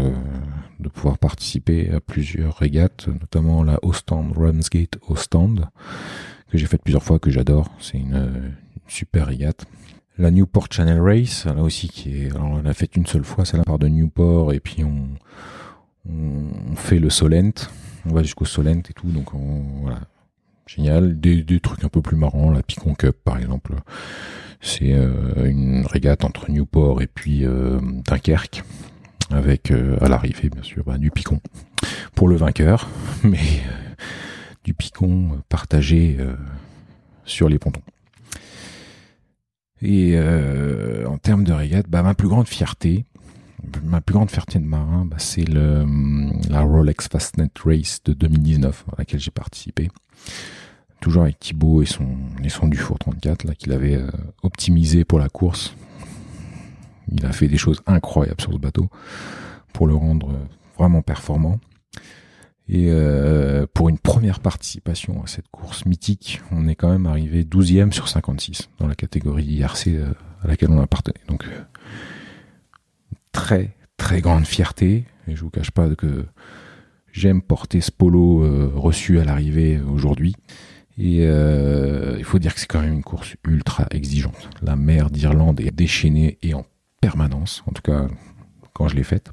de 0.80 0.88
pouvoir 0.88 1.18
participer 1.18 1.92
à 1.92 2.00
plusieurs 2.00 2.56
régates, 2.56 3.10
notamment 3.10 3.62
la 3.62 3.78
Ostend 3.82 4.32
Ramsgate 4.34 4.98
Ostend, 5.10 5.56
que 6.50 6.58
j'ai 6.58 6.66
faite 6.66 6.82
plusieurs 6.82 7.04
fois, 7.04 7.20
que 7.20 7.30
j'adore. 7.30 7.68
C'est 7.82 7.98
une, 7.98 8.54
super 8.88 9.28
régate. 9.28 9.66
La 10.18 10.32
Newport 10.32 10.68
Channel 10.72 11.02
Race, 11.02 11.46
là 11.46 11.62
aussi 11.62 11.90
qui 11.90 12.24
est, 12.24 12.32
alors 12.32 12.46
on 12.46 12.62
l'a 12.62 12.74
faite 12.74 12.96
une 12.96 13.06
seule 13.06 13.26
fois, 13.26 13.44
c'est 13.44 13.58
la 13.58 13.66
part 13.66 13.80
de 13.80 13.90
Newport 13.90 14.54
et 14.54 14.62
puis 14.62 14.86
on, 14.86 15.10
on, 16.10 16.76
fait 16.78 17.00
le 17.00 17.10
Solent, 17.10 17.68
on 18.06 18.14
va 18.14 18.24
jusqu'au 18.24 18.46
Solent 18.46 18.80
et 18.90 18.94
tout, 18.94 19.08
donc 19.08 19.32
voilà, 19.82 20.00
génial. 20.68 21.20
Des, 21.20 21.44
des, 21.44 21.60
trucs 21.60 21.84
un 21.84 21.90
peu 21.90 22.02
plus 22.02 22.16
marrants, 22.16 22.50
la 22.50 22.64
Picon 22.64 22.96
Cup 22.96 23.18
par 23.26 23.38
exemple, 23.38 23.76
c'est 24.62 24.94
euh, 24.94 25.46
une 25.46 25.86
régate 25.86 26.24
entre 26.24 26.50
Newport 26.52 27.02
et 27.02 27.08
puis 27.08 27.46
euh, 27.46 27.80
Dunkerque, 28.06 28.64
avec 29.30 29.72
euh, 29.72 29.98
à 30.02 30.10
l'arrivée 30.10 30.50
bien 30.50 30.64
sûr 30.64 30.84
bah, 30.84 30.98
du 30.98 31.12
Picon 31.12 31.40
pour 32.16 32.28
le 32.28 32.36
vainqueur, 32.36 32.90
mais 33.24 33.62
du 34.64 34.74
picon 34.74 35.42
partagé 35.48 36.18
sur 37.24 37.48
les 37.48 37.58
pontons. 37.60 37.84
Et 39.82 40.20
en 41.08 41.18
termes 41.20 41.44
de 41.44 41.54
régate, 41.54 41.88
bah, 41.88 42.02
ma 42.02 42.16
plus 42.16 42.28
grande 42.28 42.48
fierté, 42.48 43.06
ma 43.84 44.02
plus 44.02 44.14
grande 44.14 44.32
fierté 44.32 44.60
de 44.60 44.66
marin, 44.66 45.06
bah, 45.06 45.18
c'est 45.20 45.48
la 45.48 46.62
Rolex 46.62 47.08
Fastnet 47.08 47.52
Race 47.64 48.02
de 48.04 48.14
2019 48.14 48.86
à 48.92 48.96
laquelle 48.98 49.20
j'ai 49.20 49.32
participé. 49.32 49.90
Toujours 51.00 51.24
avec 51.24 51.40
Thibaut 51.40 51.82
et 51.82 51.86
son 51.86 52.08
et 52.44 52.50
son 52.50 52.68
Dufour 52.68 53.00
34 53.00 53.44
là 53.44 53.56
qu'il 53.56 53.72
avait 53.72 53.96
euh, 53.96 54.10
optimisé 54.44 55.06
pour 55.06 55.20
la 55.20 55.30
course. 55.30 55.76
Il 57.12 57.26
a 57.26 57.32
fait 57.32 57.48
des 57.48 57.58
choses 57.58 57.82
incroyables 57.86 58.42
sur 58.42 58.52
ce 58.52 58.58
bateau 58.58 58.90
pour 59.74 59.88
le 59.88 59.96
rendre 59.96 60.32
vraiment 60.78 61.02
performant. 61.02 61.60
Et 62.70 62.88
euh, 62.90 63.66
pour 63.74 63.88
une 63.88 63.98
première 63.98 64.42
participation 64.42 65.24
à 65.24 65.28
cette 65.28 65.48
course 65.50 65.86
mythique, 65.86 66.42
on 66.52 66.68
est 66.68 66.76
quand 66.76 66.90
même 66.90 67.06
arrivé 67.06 67.44
12e 67.46 67.94
sur 67.94 68.10
56 68.10 68.70
dans 68.80 68.88
la 68.88 68.96
catégorie 68.96 69.46
IRC 69.46 69.88
euh, 69.88 70.12
à 70.44 70.48
laquelle 70.48 70.72
on 70.72 70.82
appartenait. 70.82 71.22
Donc 71.30 71.46
euh, 71.46 71.62
très 73.32 73.76
très 73.96 74.20
grande 74.20 74.46
fierté. 74.46 75.06
Et 75.30 75.36
je 75.36 75.42
vous 75.42 75.50
cache 75.50 75.72
pas 75.72 75.96
que 75.96 76.26
j'aime 77.12 77.42
porter 77.42 77.80
ce 77.82 77.92
polo 77.92 78.72
reçu 78.76 79.20
à 79.20 79.26
l'arrivée 79.26 79.80
aujourd'hui. 79.80 80.36
Et 80.98 81.24
il 81.24 82.24
faut 82.24 82.40
dire 82.40 82.54
que 82.54 82.60
c'est 82.60 82.66
quand 82.66 82.82
même 82.82 82.94
une 82.94 83.04
course 83.04 83.36
ultra 83.48 83.86
exigeante. 83.92 84.50
La 84.62 84.76
mer 84.76 85.10
d'Irlande 85.12 85.60
est 85.62 85.72
déchaînée 85.72 86.40
et 86.42 86.54
en 86.54 86.66
permanence, 87.02 87.64
en 87.68 87.72
tout 87.72 87.84
cas 87.84 88.08
quand 88.74 88.88
je 88.88 88.96
l'ai 88.96 89.04
faite. 89.04 89.32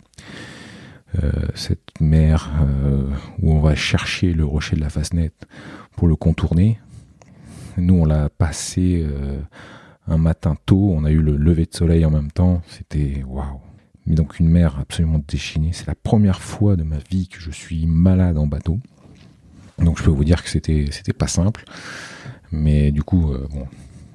Euh, 1.22 1.30
cette 1.54 2.00
mer 2.00 2.50
euh, 2.62 3.08
où 3.40 3.52
on 3.52 3.60
va 3.60 3.74
chercher 3.76 4.32
le 4.32 4.44
rocher 4.44 4.74
de 4.74 4.80
la 4.80 4.88
Fasnette 4.88 5.46
pour 5.96 6.08
le 6.08 6.16
contourner. 6.16 6.80
Nous, 7.76 7.94
on 7.94 8.04
l'a 8.04 8.30
passé 8.30 9.04
euh, 9.06 9.38
un 10.08 10.18
matin 10.18 10.56
tôt, 10.66 10.92
on 10.92 11.04
a 11.04 11.10
eu 11.10 11.20
le 11.20 11.36
lever 11.36 11.66
de 11.66 11.74
soleil 11.74 12.04
en 12.04 12.10
même 12.10 12.32
temps, 12.32 12.62
c'était 12.68 13.22
waouh. 13.28 13.60
Mais 14.06 14.14
donc 14.14 14.40
une 14.40 14.48
mer 14.48 14.78
absolument 14.80 15.20
déchaînée. 15.28 15.70
C'est 15.72 15.86
la 15.86 15.94
première 15.94 16.40
fois 16.40 16.74
de 16.74 16.82
ma 16.82 16.98
vie 17.10 17.28
que 17.28 17.38
je 17.38 17.50
suis 17.50 17.86
malade 17.86 18.36
en 18.36 18.46
bateau. 18.46 18.80
Donc 19.78 19.98
je 19.98 20.04
peux 20.04 20.10
vous 20.10 20.24
dire 20.24 20.42
que 20.42 20.50
c'était 20.50 20.86
c'était 20.90 21.12
pas 21.12 21.26
simple. 21.26 21.64
Mais 22.52 22.92
du 22.92 23.02
coup, 23.02 23.34
bon, 23.50 23.66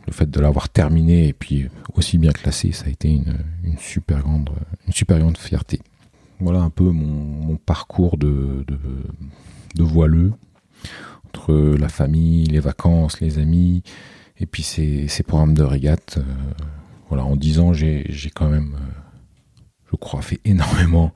le 0.08 0.14
fait 0.14 0.30
de 0.30 0.40
l'avoir 0.40 0.70
terminé 0.70 1.28
et 1.28 1.34
puis 1.34 1.68
aussi 1.96 2.18
bien 2.18 2.32
classé, 2.32 2.72
ça 2.72 2.86
a 2.86 2.90
été 2.90 3.10
une, 3.10 3.38
super 3.78 4.22
grande 4.22 4.50
une 4.88 4.94
super 4.94 5.20
grande 5.20 5.38
fierté 5.38 5.80
voilà 6.40 6.62
un 6.62 6.70
peu 6.70 6.90
mon, 6.90 7.58
parcours 7.58 8.18
de, 8.18 8.66
de, 9.76 9.84
voileux 9.84 10.34
entre 11.26 11.54
la 11.54 11.90
famille, 11.90 12.46
les 12.46 12.60
vacances, 12.60 13.20
les 13.22 13.38
amis, 13.38 13.84
et 14.40 14.46
puis 14.46 14.64
ces, 14.64 15.08
programmes 15.28 15.54
de 15.54 15.64
régate. 15.64 16.18
Euh, 16.18 16.24
voilà, 17.10 17.26
en 17.26 17.36
dix 17.36 17.60
ans, 17.60 17.74
j'ai 17.74 18.32
quand 18.34 18.50
même, 18.50 18.76
euh, 18.76 19.64
je 19.92 19.96
crois, 19.98 20.22
fait 20.22 20.40
énormément 20.46 21.14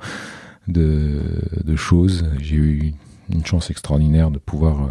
de, 0.67 1.21
de 1.63 1.75
choses. 1.75 2.25
J'ai 2.39 2.55
eu 2.55 2.93
une 3.29 3.45
chance 3.45 3.69
extraordinaire 3.69 4.31
de 4.31 4.39
pouvoir 4.39 4.89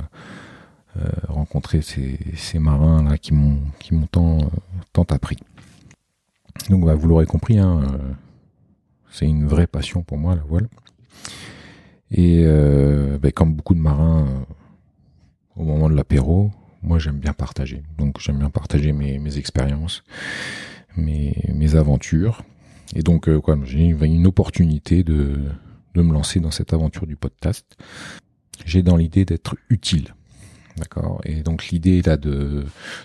euh, 0.96 1.08
rencontrer 1.28 1.82
ces, 1.82 2.58
marins 2.58 3.02
là 3.02 3.18
qui 3.18 3.32
m'ont 3.32 4.06
tant 4.10 4.38
tant 4.92 5.04
appris. 5.04 5.38
Donc 6.70 6.84
bah, 6.84 6.94
vous 6.94 7.08
l'aurez 7.08 7.26
compris, 7.26 7.58
hein, 7.58 7.82
euh, 7.82 8.12
c'est 9.10 9.26
une 9.26 9.46
vraie 9.46 9.66
passion 9.66 10.02
pour 10.02 10.18
moi 10.18 10.34
la 10.34 10.42
voile. 10.42 10.68
Et 12.10 12.42
euh, 12.44 13.18
bah, 13.18 13.30
comme 13.32 13.54
beaucoup 13.54 13.74
de 13.74 13.80
marins, 13.80 14.26
euh, 14.26 14.54
au 15.56 15.64
moment 15.64 15.88
de 15.88 15.94
l'apéro, 15.94 16.50
moi 16.82 16.98
j'aime 16.98 17.18
bien 17.18 17.32
partager. 17.32 17.82
Donc 17.98 18.20
j'aime 18.20 18.38
bien 18.38 18.50
partager 18.50 18.92
mes, 18.92 19.38
expériences, 19.38 20.02
mes, 20.96 21.74
aventures. 21.74 22.42
Et 22.94 23.02
donc 23.02 23.28
j'ai 23.64 23.86
une 23.86 24.26
opportunité 24.26 25.02
de, 25.02 25.38
de 25.94 26.02
me 26.02 26.12
lancer 26.12 26.40
dans 26.40 26.50
cette 26.50 26.72
aventure 26.72 27.06
du 27.06 27.16
podcast. 27.16 27.76
J'ai 28.64 28.82
dans 28.82 28.96
l'idée 28.96 29.24
d'être 29.24 29.56
utile 29.68 30.14
D'accord? 30.76 31.20
Et 31.24 31.42
donc 31.42 31.68
l'idée 31.68 32.02
là 32.02 32.16
de, 32.16 32.64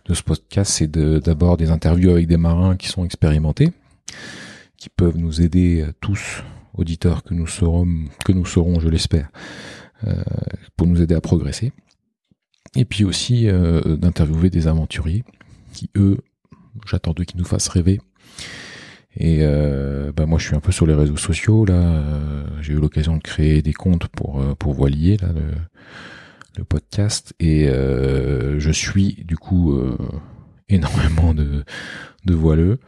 ce 0.09 0.21
podcast, 0.21 0.71
c'est 0.71 0.89
d'abord 0.89 1.57
des 1.57 1.69
interviews 1.69 2.11
avec 2.11 2.27
des 2.27 2.37
marins 2.37 2.75
qui 2.77 2.87
sont 2.87 3.03
expérimentés, 3.03 3.71
qui 4.77 4.89
peuvent 4.89 5.17
nous 5.17 5.41
aider 5.41 5.81
euh, 5.81 5.91
tous, 5.99 6.43
auditeurs 6.73 7.23
que 7.23 7.33
nous 7.33 7.47
serons, 7.47 7.87
que 8.25 8.31
nous 8.31 8.45
serons, 8.45 8.79
je 8.79 8.87
l'espère, 8.87 9.29
euh, 10.05 10.15
pour 10.75 10.87
nous 10.87 11.01
aider 11.01 11.15
à 11.15 11.21
progresser. 11.21 11.73
Et 12.75 12.85
puis 12.85 13.03
aussi 13.03 13.49
euh, 13.49 13.97
d'interviewer 13.97 14.49
des 14.49 14.67
aventuriers 14.67 15.23
qui, 15.73 15.89
eux, 15.95 16.19
j'attends 16.85 17.13
d'eux 17.13 17.25
qu'ils 17.25 17.39
nous 17.39 17.45
fassent 17.45 17.69
rêver. 17.69 17.99
Et 19.19 19.39
euh, 19.41 20.11
bah 20.15 20.25
moi, 20.25 20.39
je 20.39 20.45
suis 20.47 20.55
un 20.55 20.59
peu 20.59 20.71
sur 20.71 20.85
les 20.85 20.93
réseaux 20.93 21.17
sociaux 21.17 21.65
là. 21.65 22.03
J'ai 22.61 22.73
eu 22.73 22.79
l'occasion 22.79 23.17
de 23.17 23.21
créer 23.21 23.61
des 23.61 23.73
comptes 23.73 24.07
pour 24.07 24.43
pour 24.57 24.73
Voilier 24.73 25.17
là. 25.17 25.29
Le, 25.33 25.55
le 26.57 26.63
podcast 26.63 27.33
et 27.39 27.69
euh, 27.69 28.59
je 28.59 28.71
suis 28.71 29.23
du 29.25 29.37
coup 29.37 29.73
euh, 29.73 29.97
énormément 30.69 31.33
de, 31.33 31.63
de 32.25 32.33
voileux 32.33 32.79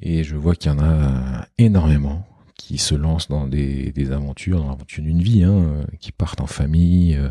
et 0.00 0.22
je 0.22 0.36
vois 0.36 0.54
qu'il 0.54 0.70
y 0.70 0.74
en 0.74 0.78
a 0.78 1.46
énormément 1.58 2.26
qui 2.54 2.78
se 2.78 2.94
lancent 2.94 3.28
dans 3.28 3.46
des, 3.46 3.92
des 3.92 4.12
aventures, 4.12 4.58
dans 4.58 4.68
l'aventure 4.68 5.02
d'une 5.02 5.22
vie, 5.22 5.44
hein, 5.44 5.86
qui 6.00 6.10
partent 6.10 6.40
en 6.40 6.46
famille 6.46 7.16
euh, 7.16 7.28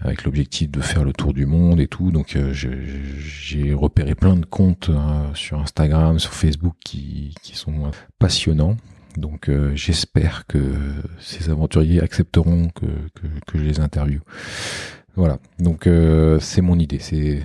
avec 0.00 0.24
l'objectif 0.24 0.70
de 0.70 0.80
faire 0.80 1.04
le 1.04 1.12
tour 1.12 1.32
du 1.32 1.46
monde 1.46 1.80
et 1.80 1.88
tout. 1.88 2.10
Donc 2.10 2.36
j'ai 2.52 3.74
repéré 3.74 4.14
plein 4.14 4.36
de 4.36 4.46
comptes 4.46 4.90
hein, 4.90 5.30
sur 5.34 5.60
Instagram, 5.60 6.18
sur 6.18 6.32
Facebook 6.32 6.74
qui, 6.84 7.34
qui 7.42 7.56
sont 7.56 7.90
passionnants 8.18 8.76
donc 9.16 9.48
euh, 9.48 9.74
j'espère 9.74 10.46
que 10.46 10.74
ces 11.18 11.50
aventuriers 11.50 12.02
accepteront 12.02 12.68
que, 12.68 12.86
que, 13.46 13.58
je 13.58 13.62
les 13.62 13.80
interviewe. 13.80 14.20
Voilà, 15.14 15.38
donc 15.58 15.86
euh, 15.86 16.38
c'est 16.40 16.60
mon 16.60 16.78
idée, 16.78 16.98
c'est 16.98 17.42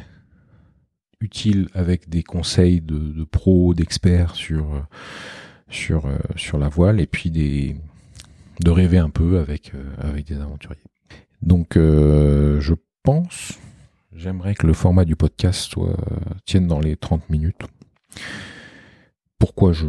utile 1.21 1.69
avec 1.73 2.09
des 2.09 2.23
conseils 2.23 2.81
de, 2.81 2.97
de 2.97 3.23
pros, 3.23 3.73
d'experts 3.73 4.35
sur 4.35 4.85
sur 5.69 6.05
euh, 6.07 6.17
sur 6.35 6.57
la 6.57 6.67
voile 6.67 6.99
et 6.99 7.07
puis 7.07 7.31
des 7.31 7.77
de 8.59 8.69
rêver 8.69 8.97
un 8.97 9.09
peu 9.09 9.39
avec 9.39 9.71
avec 9.99 10.25
des 10.25 10.39
aventuriers. 10.39 10.90
Donc 11.41 11.73
je 11.75 12.73
pense, 13.03 13.59
j'aimerais 14.13 14.55
que 14.55 14.67
le 14.67 14.73
format 14.73 15.05
du 15.05 15.15
podcast 15.15 15.71
soit 15.71 15.97
tienne 16.45 16.67
dans 16.67 16.79
les 16.79 16.95
30 16.95 17.29
minutes. 17.29 17.61
Pourquoi 19.39 19.73
je, 19.73 19.87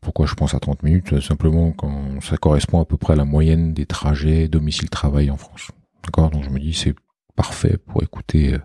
pourquoi 0.00 0.24
je 0.26 0.34
pense 0.34 0.54
à 0.54 0.60
30 0.60 0.82
minutes? 0.82 1.20
Simplement 1.20 1.72
quand 1.72 2.22
ça 2.22 2.36
correspond 2.36 2.80
à 2.80 2.84
peu 2.84 2.96
près 2.96 3.14
à 3.14 3.16
la 3.16 3.24
moyenne 3.24 3.74
des 3.74 3.86
trajets 3.86 4.48
domicile-travail 4.48 5.30
en 5.30 5.36
France. 5.36 5.72
D'accord? 6.04 6.30
Donc 6.30 6.44
je 6.44 6.50
me 6.50 6.58
dis 6.58 6.72
c'est 6.72 6.94
parfait 7.34 7.76
pour 7.76 8.02
écouter 8.02 8.54
euh, 8.54 8.58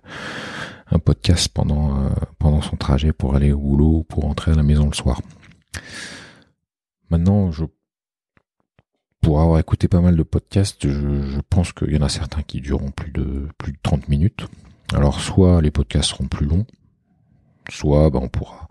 un 0.92 1.00
podcast 1.00 1.50
pendant 1.54 1.98
euh, 1.98 2.10
pendant 2.40 2.62
son 2.62 2.78
trajet 2.78 3.12
pour 3.12 3.36
aller 3.36 3.52
au 3.52 3.60
boulot, 3.60 4.06
pour 4.08 4.24
rentrer 4.24 4.52
à 4.52 4.56
la 4.56 4.64
maison 4.64 4.86
le 4.86 4.94
soir. 4.94 5.22
Maintenant, 7.10 7.52
je 7.52 7.66
pour 9.22 9.40
avoir 9.42 9.60
écouté 9.60 9.88
pas 9.88 10.02
mal 10.02 10.16
de 10.16 10.24
podcasts, 10.24 10.88
je, 10.88 11.40
pense 11.50 11.74
qu'il 11.74 11.94
y 11.94 11.98
en 11.98 12.02
a 12.02 12.10
certains 12.10 12.42
qui 12.42 12.60
dureront 12.60 12.92
plus 12.92 13.12
de 13.12 13.48
plus 13.58 13.74
de 13.74 13.78
30 13.84 14.10
minutes. 14.10 14.48
Alors 14.94 15.22
soit 15.22 15.62
les 15.62 15.72
podcasts 15.72 16.10
seront 16.10 16.28
plus 16.28 16.46
longs, 16.46 16.66
soit 17.70 18.10
ben, 18.10 18.20
on 18.24 18.30
pourra 18.30 18.68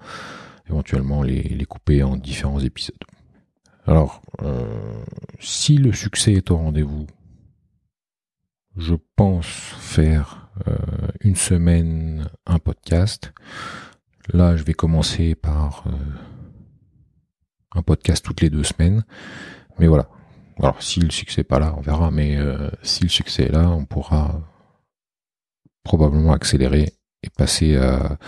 éventuellement 0.68 1.22
les, 1.22 1.42
les 1.42 1.64
couper 1.64 2.02
en 2.02 2.16
différents 2.16 2.60
épisodes. 2.60 2.98
Alors, 3.86 4.22
euh, 4.42 5.02
si 5.40 5.76
le 5.76 5.92
succès 5.92 6.34
est 6.34 6.50
au 6.50 6.56
rendez-vous, 6.56 7.06
je 8.76 8.94
pense 9.16 9.46
faire 9.46 10.48
euh, 10.68 10.76
une 11.20 11.36
semaine 11.36 12.28
un 12.46 12.58
podcast. 12.58 13.32
Là, 14.32 14.56
je 14.56 14.62
vais 14.62 14.74
commencer 14.74 15.34
par 15.34 15.84
euh, 15.86 15.90
un 17.72 17.82
podcast 17.82 18.24
toutes 18.24 18.42
les 18.42 18.50
deux 18.50 18.64
semaines. 18.64 19.04
Mais 19.78 19.86
voilà. 19.86 20.08
Alors, 20.62 20.82
si 20.82 21.00
le 21.00 21.10
succès 21.10 21.40
n'est 21.40 21.44
pas 21.44 21.58
là, 21.58 21.74
on 21.76 21.80
verra. 21.80 22.10
Mais 22.10 22.38
si 22.82 23.02
le 23.02 23.08
succès 23.08 23.44
est 23.44 23.52
là, 23.52 23.68
on 23.70 23.84
pourra 23.84 24.40
probablement 25.82 26.32
accélérer 26.32 26.92
et 27.22 27.30
passer 27.30 27.76
à 27.76 28.18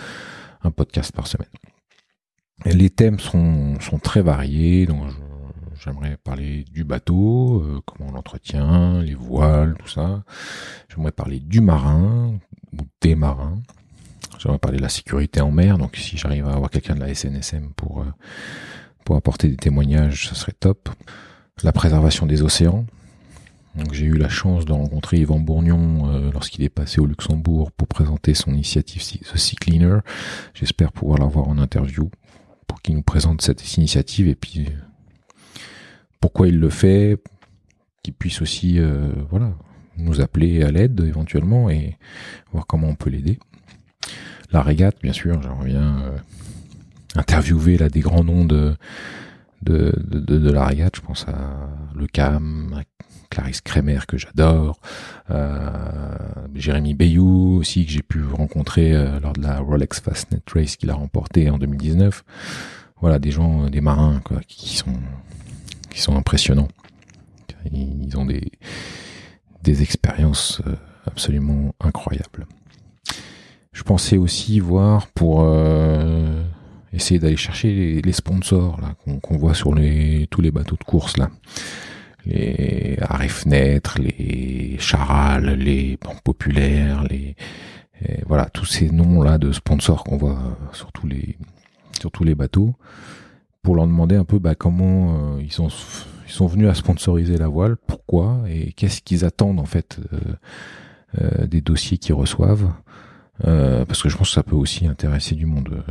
un 0.63 0.71
podcast 0.71 1.13
par 1.13 1.27
semaine. 1.27 1.49
Les 2.65 2.89
thèmes 2.89 3.19
sont, 3.19 3.79
sont 3.81 3.99
très 3.99 4.21
variés, 4.21 4.85
donc 4.85 5.03
j'aimerais 5.83 6.17
parler 6.17 6.63
du 6.71 6.83
bateau, 6.83 7.61
euh, 7.61 7.81
comment 7.85 8.09
on 8.09 8.13
l'entretient, 8.13 9.01
les 9.01 9.15
voiles, 9.15 9.75
tout 9.79 9.87
ça. 9.87 10.23
J'aimerais 10.89 11.11
parler 11.11 11.39
du 11.39 11.61
marin 11.61 12.39
ou 12.73 12.77
des 13.01 13.15
marins. 13.15 13.61
J'aimerais 14.39 14.59
parler 14.59 14.77
de 14.77 14.83
la 14.83 14.89
sécurité 14.89 15.41
en 15.41 15.51
mer, 15.51 15.77
donc 15.77 15.95
si 15.95 16.17
j'arrive 16.17 16.47
à 16.47 16.53
avoir 16.53 16.69
quelqu'un 16.69 16.95
de 16.95 17.01
la 17.01 17.13
SNSM 17.13 17.71
pour, 17.75 18.01
euh, 18.01 18.11
pour 19.03 19.15
apporter 19.15 19.49
des 19.49 19.57
témoignages, 19.57 20.29
ça 20.29 20.35
serait 20.35 20.53
top. 20.53 20.89
La 21.61 21.71
préservation 21.71 22.25
des 22.25 22.41
océans. 22.41 22.85
J'ai 23.91 24.05
eu 24.05 24.17
la 24.17 24.27
chance 24.27 24.65
de 24.65 24.73
rencontrer 24.73 25.17
Yvan 25.17 25.39
Bourgnon 25.39 26.09
euh, 26.09 26.31
lorsqu'il 26.31 26.63
est 26.63 26.69
passé 26.69 26.99
au 26.99 27.05
Luxembourg 27.05 27.71
pour 27.71 27.87
présenter 27.87 28.33
son 28.33 28.51
initiative 28.51 29.01
The 29.01 29.37
Sea 29.37 29.55
Cleaner. 29.55 29.99
J'espère 30.53 30.91
pouvoir 30.91 31.19
l'avoir 31.19 31.47
en 31.47 31.57
interview 31.57 32.09
pour 32.67 32.81
qu'il 32.81 32.95
nous 32.95 33.03
présente 33.03 33.41
cette 33.41 33.77
initiative 33.77 34.27
et 34.27 34.35
puis 34.35 34.67
pourquoi 36.19 36.47
il 36.47 36.59
le 36.59 36.69
fait, 36.69 37.17
qu'il 38.01 38.13
puisse 38.13 38.41
aussi 38.41 38.79
euh, 38.79 39.11
voilà 39.29 39.53
nous 39.97 40.21
appeler 40.21 40.63
à 40.63 40.71
l'aide 40.71 40.99
éventuellement 41.01 41.69
et 41.69 41.97
voir 42.51 42.65
comment 42.65 42.87
on 42.87 42.95
peut 42.95 43.09
l'aider. 43.09 43.39
La 44.51 44.61
régate, 44.61 44.97
bien 45.01 45.13
sûr, 45.13 45.41
j'en 45.41 45.55
reviens 45.55 46.01
euh, 46.01 46.17
interviewer 47.15 47.77
là 47.77 47.89
des 47.89 48.01
grands 48.01 48.23
noms 48.23 48.45
de 48.45 48.75
de, 49.63 50.51
la 50.51 50.65
régate. 50.65 50.95
Je 50.95 51.01
pense 51.01 51.27
à 51.27 51.69
Le 51.95 52.07
Cam, 52.07 52.75
à 52.77 52.83
Clarisse 53.29 53.61
Kremer 53.61 54.05
que 54.07 54.17
j'adore, 54.17 54.79
euh, 55.31 56.17
Jérémy 56.53 56.93
Bayou 56.93 57.57
aussi 57.59 57.85
que 57.85 57.91
j'ai 57.91 58.03
pu 58.03 58.23
rencontrer 58.23 58.93
euh, 58.93 59.19
lors 59.19 59.33
de 59.33 59.41
la 59.41 59.59
Rolex 59.59 59.99
Fastnet 60.01 60.41
Race 60.53 60.75
qu'il 60.75 60.89
a 60.91 60.93
remporté 60.93 61.49
en 61.49 61.57
2019. 61.57 62.23
Voilà, 63.01 63.19
des 63.19 63.31
gens, 63.31 63.69
des 63.69 63.81
marins 63.81 64.21
qui 64.47 64.77
sont 64.77 64.93
qui 65.89 66.01
sont 66.01 66.15
impressionnants. 66.15 66.69
Ils 67.71 68.17
ont 68.17 68.25
des 68.25 68.51
des 69.63 69.81
expériences 69.81 70.61
euh, 70.67 70.75
absolument 71.05 71.73
incroyables. 71.79 72.45
Je 73.71 73.83
pensais 73.83 74.17
aussi 74.17 74.59
voir 74.59 75.07
pour 75.07 75.41
euh, 75.41 76.43
essayer 76.93 77.19
d'aller 77.19 77.37
chercher 77.37 78.01
les, 78.01 78.11
sponsors 78.13 78.79
là 78.81 78.95
qu'on 79.21 79.37
voit 79.37 79.53
sur 79.53 79.73
les 79.73 80.27
tous 80.29 80.41
les 80.41 80.51
bateaux 80.51 80.77
de 80.77 80.83
course 80.83 81.17
là. 81.17 81.29
Les 82.25 82.97
arrêts 83.01 83.27
fenêtres, 83.27 83.99
les 83.99 84.77
Charal, 84.79 85.55
les 85.55 85.97
banques 86.01 86.21
populaires, 86.21 87.03
les 87.09 87.35
voilà 88.27 88.45
tous 88.45 88.65
ces 88.65 88.89
noms 88.89 89.21
là 89.21 89.37
de 89.37 89.51
sponsors 89.51 90.03
qu'on 90.03 90.17
voit 90.17 90.57
sur 90.71 90.91
tous 90.91 91.07
les 91.07 91.37
sur 91.99 92.11
tous 92.11 92.23
les 92.23 92.35
bateaux 92.35 92.75
pour 93.63 93.75
leur 93.75 93.87
demander 93.87 94.15
un 94.15 94.25
peu 94.25 94.39
bah, 94.39 94.55
comment 94.55 95.15
euh, 95.15 95.41
ils 95.41 95.51
sont 95.51 95.69
ils 96.27 96.31
sont 96.31 96.47
venus 96.47 96.67
à 96.67 96.73
sponsoriser 96.73 97.37
la 97.37 97.47
voile, 97.47 97.75
pourquoi 97.87 98.43
et 98.47 98.73
qu'est-ce 98.73 99.01
qu'ils 99.01 99.25
attendent 99.25 99.59
en 99.59 99.65
fait 99.65 99.99
euh, 100.13 100.17
euh, 101.21 101.47
des 101.47 101.61
dossiers 101.61 101.97
qu'ils 101.97 102.15
reçoivent. 102.15 102.71
Parce 103.41 104.01
que 104.01 104.09
je 104.09 104.15
pense 104.15 104.29
que 104.29 104.35
ça 104.35 104.43
peut 104.43 104.55
aussi 104.55 104.87
intéresser 104.87 105.35
du 105.35 105.45
monde 105.45 105.83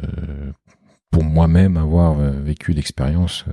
pour 1.12 1.22
moi-même 1.22 1.76
avoir 1.76 2.14
vécu 2.14 2.72
l'expérience 2.72 3.44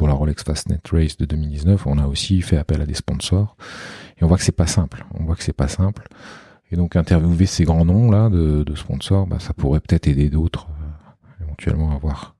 pour 0.00 0.08
la 0.08 0.14
Rolex 0.14 0.42
Fastnet 0.42 0.80
Race 0.90 1.18
de 1.18 1.26
2019, 1.26 1.86
on 1.86 1.98
a 1.98 2.06
aussi 2.06 2.40
fait 2.40 2.56
appel 2.56 2.80
à 2.80 2.86
des 2.86 2.94
sponsors. 2.94 3.54
Et 4.16 4.24
on 4.24 4.28
voit 4.28 4.38
que 4.38 4.42
c'est 4.42 4.50
pas 4.50 4.66
simple. 4.66 5.04
On 5.12 5.24
voit 5.24 5.36
que 5.36 5.44
c'est 5.44 5.52
pas 5.52 5.68
simple. 5.68 6.08
Et 6.72 6.76
donc 6.76 6.96
interviewer 6.96 7.46
ces 7.46 7.64
grands 7.64 7.84
noms 7.84 8.10
là 8.10 8.30
de, 8.30 8.64
sponsors, 8.76 9.26
bah, 9.26 9.40
ça 9.40 9.52
pourrait 9.52 9.80
peut-être 9.80 10.06
aider 10.06 10.30
d'autres 10.30 10.68
euh, 10.70 11.44
éventuellement 11.44 11.94
à 11.94 11.98
voir 11.98 12.36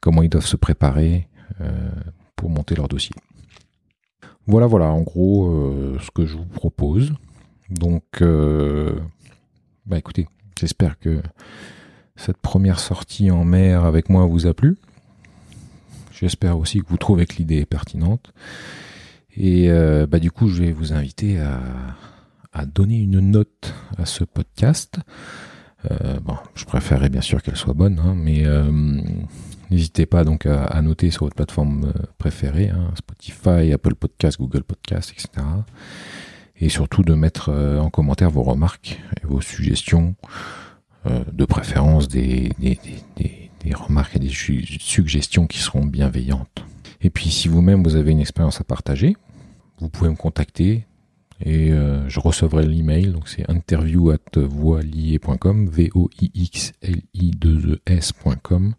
comment 0.00 0.22
ils 0.22 0.30
doivent 0.30 0.46
se 0.46 0.56
préparer 0.56 1.28
euh, 1.60 1.90
pour 2.36 2.50
monter 2.50 2.74
leur 2.74 2.88
dossier. 2.88 3.14
Voilà, 4.46 4.66
voilà, 4.66 4.86
en 4.86 5.02
gros 5.02 5.50
euh, 5.50 5.98
ce 6.00 6.10
que 6.10 6.24
je 6.24 6.36
vous 6.36 6.46
propose. 6.46 7.12
Donc, 7.68 8.22
bah 8.22 9.98
écoutez, 9.98 10.26
j'espère 10.58 10.98
que 10.98 11.20
cette 12.18 12.36
première 12.36 12.80
sortie 12.80 13.30
en 13.30 13.44
mer 13.44 13.84
avec 13.84 14.10
moi 14.10 14.26
vous 14.26 14.46
a 14.46 14.52
plu. 14.52 14.76
J'espère 16.12 16.58
aussi 16.58 16.80
que 16.80 16.88
vous 16.88 16.96
trouvez 16.96 17.26
que 17.26 17.36
l'idée 17.36 17.58
est 17.58 17.66
pertinente. 17.66 18.32
Et 19.36 19.70
euh, 19.70 20.06
bah, 20.06 20.18
du 20.18 20.32
coup, 20.32 20.48
je 20.48 20.62
vais 20.62 20.72
vous 20.72 20.92
inviter 20.92 21.38
à, 21.38 22.66
donner 22.66 22.98
une 22.98 23.20
note 23.20 23.72
à 23.98 24.04
ce 24.04 24.24
podcast. 24.24 24.98
Euh, 25.88 26.18
je 26.56 26.64
préférerais 26.64 27.08
bien 27.08 27.20
sûr 27.20 27.40
qu'elle 27.40 27.54
soit 27.54 27.72
bonne, 27.72 28.00
hein, 28.00 28.16
mais 28.16 28.44
euh, 28.44 29.00
n'hésitez 29.70 30.06
pas 30.06 30.24
donc 30.24 30.44
à, 30.44 30.82
noter 30.82 31.12
sur 31.12 31.24
votre 31.26 31.36
plateforme 31.36 31.92
préférée, 32.18 32.70
hein, 32.70 32.90
Spotify, 32.96 33.72
Apple 33.72 33.94
Podcast, 33.94 34.40
Google 34.40 34.64
Podcast, 34.64 35.12
etc. 35.12 35.46
Et 36.56 36.68
surtout 36.68 37.02
de 37.02 37.14
mettre 37.14 37.52
en 37.52 37.90
commentaire 37.90 38.30
vos 38.30 38.42
remarques 38.42 39.00
et 39.22 39.26
vos 39.26 39.40
suggestions, 39.40 40.16
de 41.32 41.44
préférence 41.44 42.08
des, 42.08 42.50
remarques 43.74 44.16
et 44.16 44.18
des 44.18 44.30
suggestions 44.30 45.46
qui 45.46 45.58
seront 45.58 45.84
bienveillantes. 45.84 46.64
Et 47.00 47.10
puis 47.10 47.30
si 47.30 47.48
vous-même 47.48 47.82
vous 47.82 47.96
avez 47.96 48.12
une 48.12 48.20
expérience 48.20 48.60
à 48.60 48.64
partager, 48.64 49.16
vous 49.78 49.88
pouvez 49.88 50.10
me 50.10 50.16
contacter 50.16 50.86
et 51.44 51.70
euh, 51.70 52.08
je 52.08 52.18
recevrai 52.18 52.66
l'email, 52.66 53.12
donc 53.12 53.28
c'est 53.28 53.48
interview 53.48 54.10
at 54.10 54.36
voilier.com, 54.36 55.68
v 55.68 55.90
o 55.94 56.10
i 56.20 56.30
x 56.34 56.72
l 56.82 57.02
i 57.14 57.30
2 57.30 57.74
e 57.74 57.80
s.com. 57.86 58.74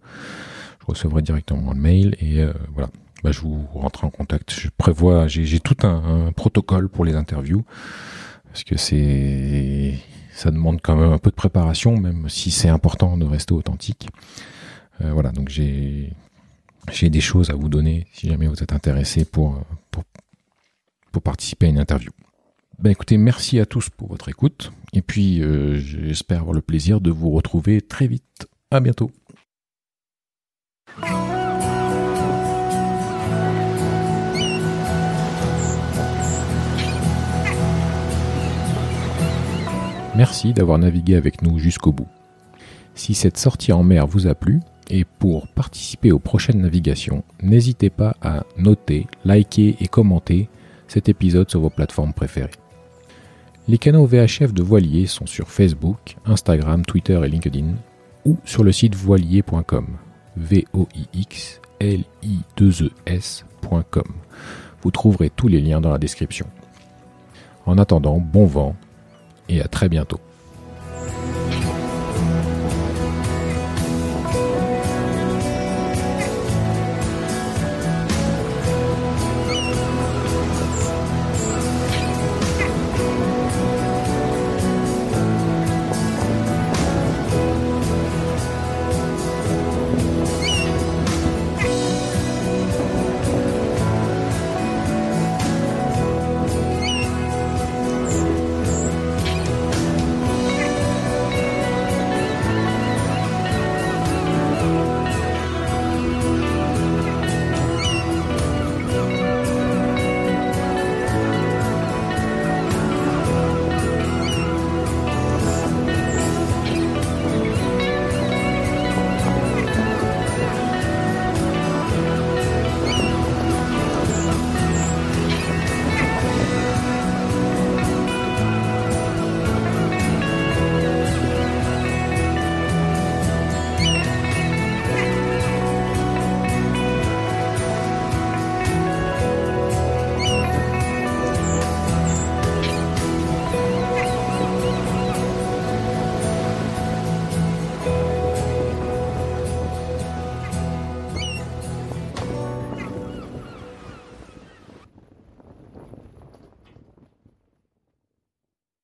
Je 0.82 0.86
recevrai 0.86 1.22
directement 1.22 1.72
le 1.74 1.80
mail 1.80 2.15
et 2.20 2.42
euh, 2.42 2.52
voilà, 2.74 2.89
bah, 3.24 3.32
je 3.32 3.39
vous 3.39 3.65
rentre 3.74 4.04
en 4.04 4.10
contact. 4.10 4.52
Je 4.52 4.68
prévois, 4.78 5.28
j'ai 5.28 5.60
tout 5.62 5.78
un, 5.84 6.34
protocole 6.34 6.89
pour 6.89 7.06
les 7.06 7.15
interviews 7.15 7.63
parce 8.46 8.65
que 8.65 8.78
c'est 8.78 9.94
ça 10.39 10.52
demande 10.52 10.80
quand 10.82 10.95
même 10.95 11.12
un 11.12 11.17
peu 11.17 11.32
de 11.32 11.36
préparation, 11.36 11.97
même 11.97 12.30
si 12.30 12.49
c'est 12.49 12.69
important 12.69 13.17
de 13.17 13.25
rester 13.25 13.54
authentique. 13.54 14.08
Euh, 15.02 15.12
voilà, 15.12 15.32
donc 15.32 15.49
j'ai 15.49 16.13
j'ai 16.93 17.10
des 17.10 17.19
choses 17.19 17.49
à 17.49 17.56
vous 17.56 17.67
donner 17.67 18.08
si 18.13 18.30
jamais 18.30 18.47
vous 18.47 18.63
êtes 18.63 18.71
intéressé 18.71 19.25
pour, 19.25 19.62
pour, 19.91 20.04
pour 21.12 21.21
participer 21.21 21.65
à 21.65 21.69
une 21.69 21.78
interview. 21.78 22.12
Ben 22.80 22.89
écoutez, 22.91 23.17
merci 23.17 23.60
à 23.60 23.65
tous 23.65 23.89
pour 23.89 24.08
votre 24.08 24.30
écoute. 24.30 24.71
Et 24.93 25.02
puis, 25.02 25.43
euh, 25.43 25.78
j'espère 25.78 26.39
avoir 26.39 26.54
le 26.54 26.62
plaisir 26.62 27.02
de 27.02 27.12
vous 27.12 27.32
retrouver 27.32 27.82
très 27.82 28.08
vite. 28.08 28.47
À 28.71 28.80
bientôt. 28.80 29.12
Merci 40.15 40.54
d'avoir 40.54 40.80
navigué 40.80 41.15
avec 41.15 41.41
nous 41.41 41.60
jusqu'au 41.60 41.91
bout. 41.91 42.08
Si 42.95 43.13
cette 43.13 43.38
sortie 43.38 43.72
en 43.72 43.84
mer 43.84 44.08
vous 44.08 44.28
a 44.28 44.36
plu, 44.36 44.60
et 44.89 45.06
pour 45.06 45.48
participer 45.48 46.12
aux 46.12 46.19
prochaines 46.19 46.62
navigations, 46.62 47.24
n'hésitez 47.41 47.89
pas 47.89 48.15
à 48.22 48.43
noter, 48.58 49.08
liker 49.24 49.78
et 49.80 49.88
commenter 49.88 50.50
cet 50.88 51.10
épisode 51.10 51.50
sur 51.50 51.62
vos 51.62 51.69
plateformes 51.69 52.13
préférées. 52.13 52.50
Les 53.67 53.78
canaux 53.78 54.08
VHF 54.08 54.52
de 54.52 54.63
Voilier 54.63 55.06
sont 55.06 55.28
sur 55.28 55.50
Facebook, 55.50 56.15
Instagram, 56.26 56.84
Twitter 56.84 57.22
et 57.24 57.30
LinkedIn 57.30 57.76
ou 58.26 58.38
sur 58.43 58.63
le 58.63 58.72
site 58.72 58.95
voilier.com. 58.95 59.86
v 60.36 60.65
o 60.74 60.88
i 60.95 61.06
x 61.13 61.62
l 61.80 62.04
i 62.24 62.39
2 62.58 62.91
e. 63.08 63.19
Vous 64.82 64.91
trouverez 64.91 65.30
tous 65.30 65.48
les 65.48 65.62
liens 65.62 65.82
dans 65.82 65.91
la 65.91 65.98
description. 66.00 66.48
En 67.65 67.78
attendant, 67.78 68.19
bon 68.19 68.45
vent 68.45 68.76
et 69.49 69.62
à 69.62 69.67
très 69.67 69.89
bientôt. 69.89 70.19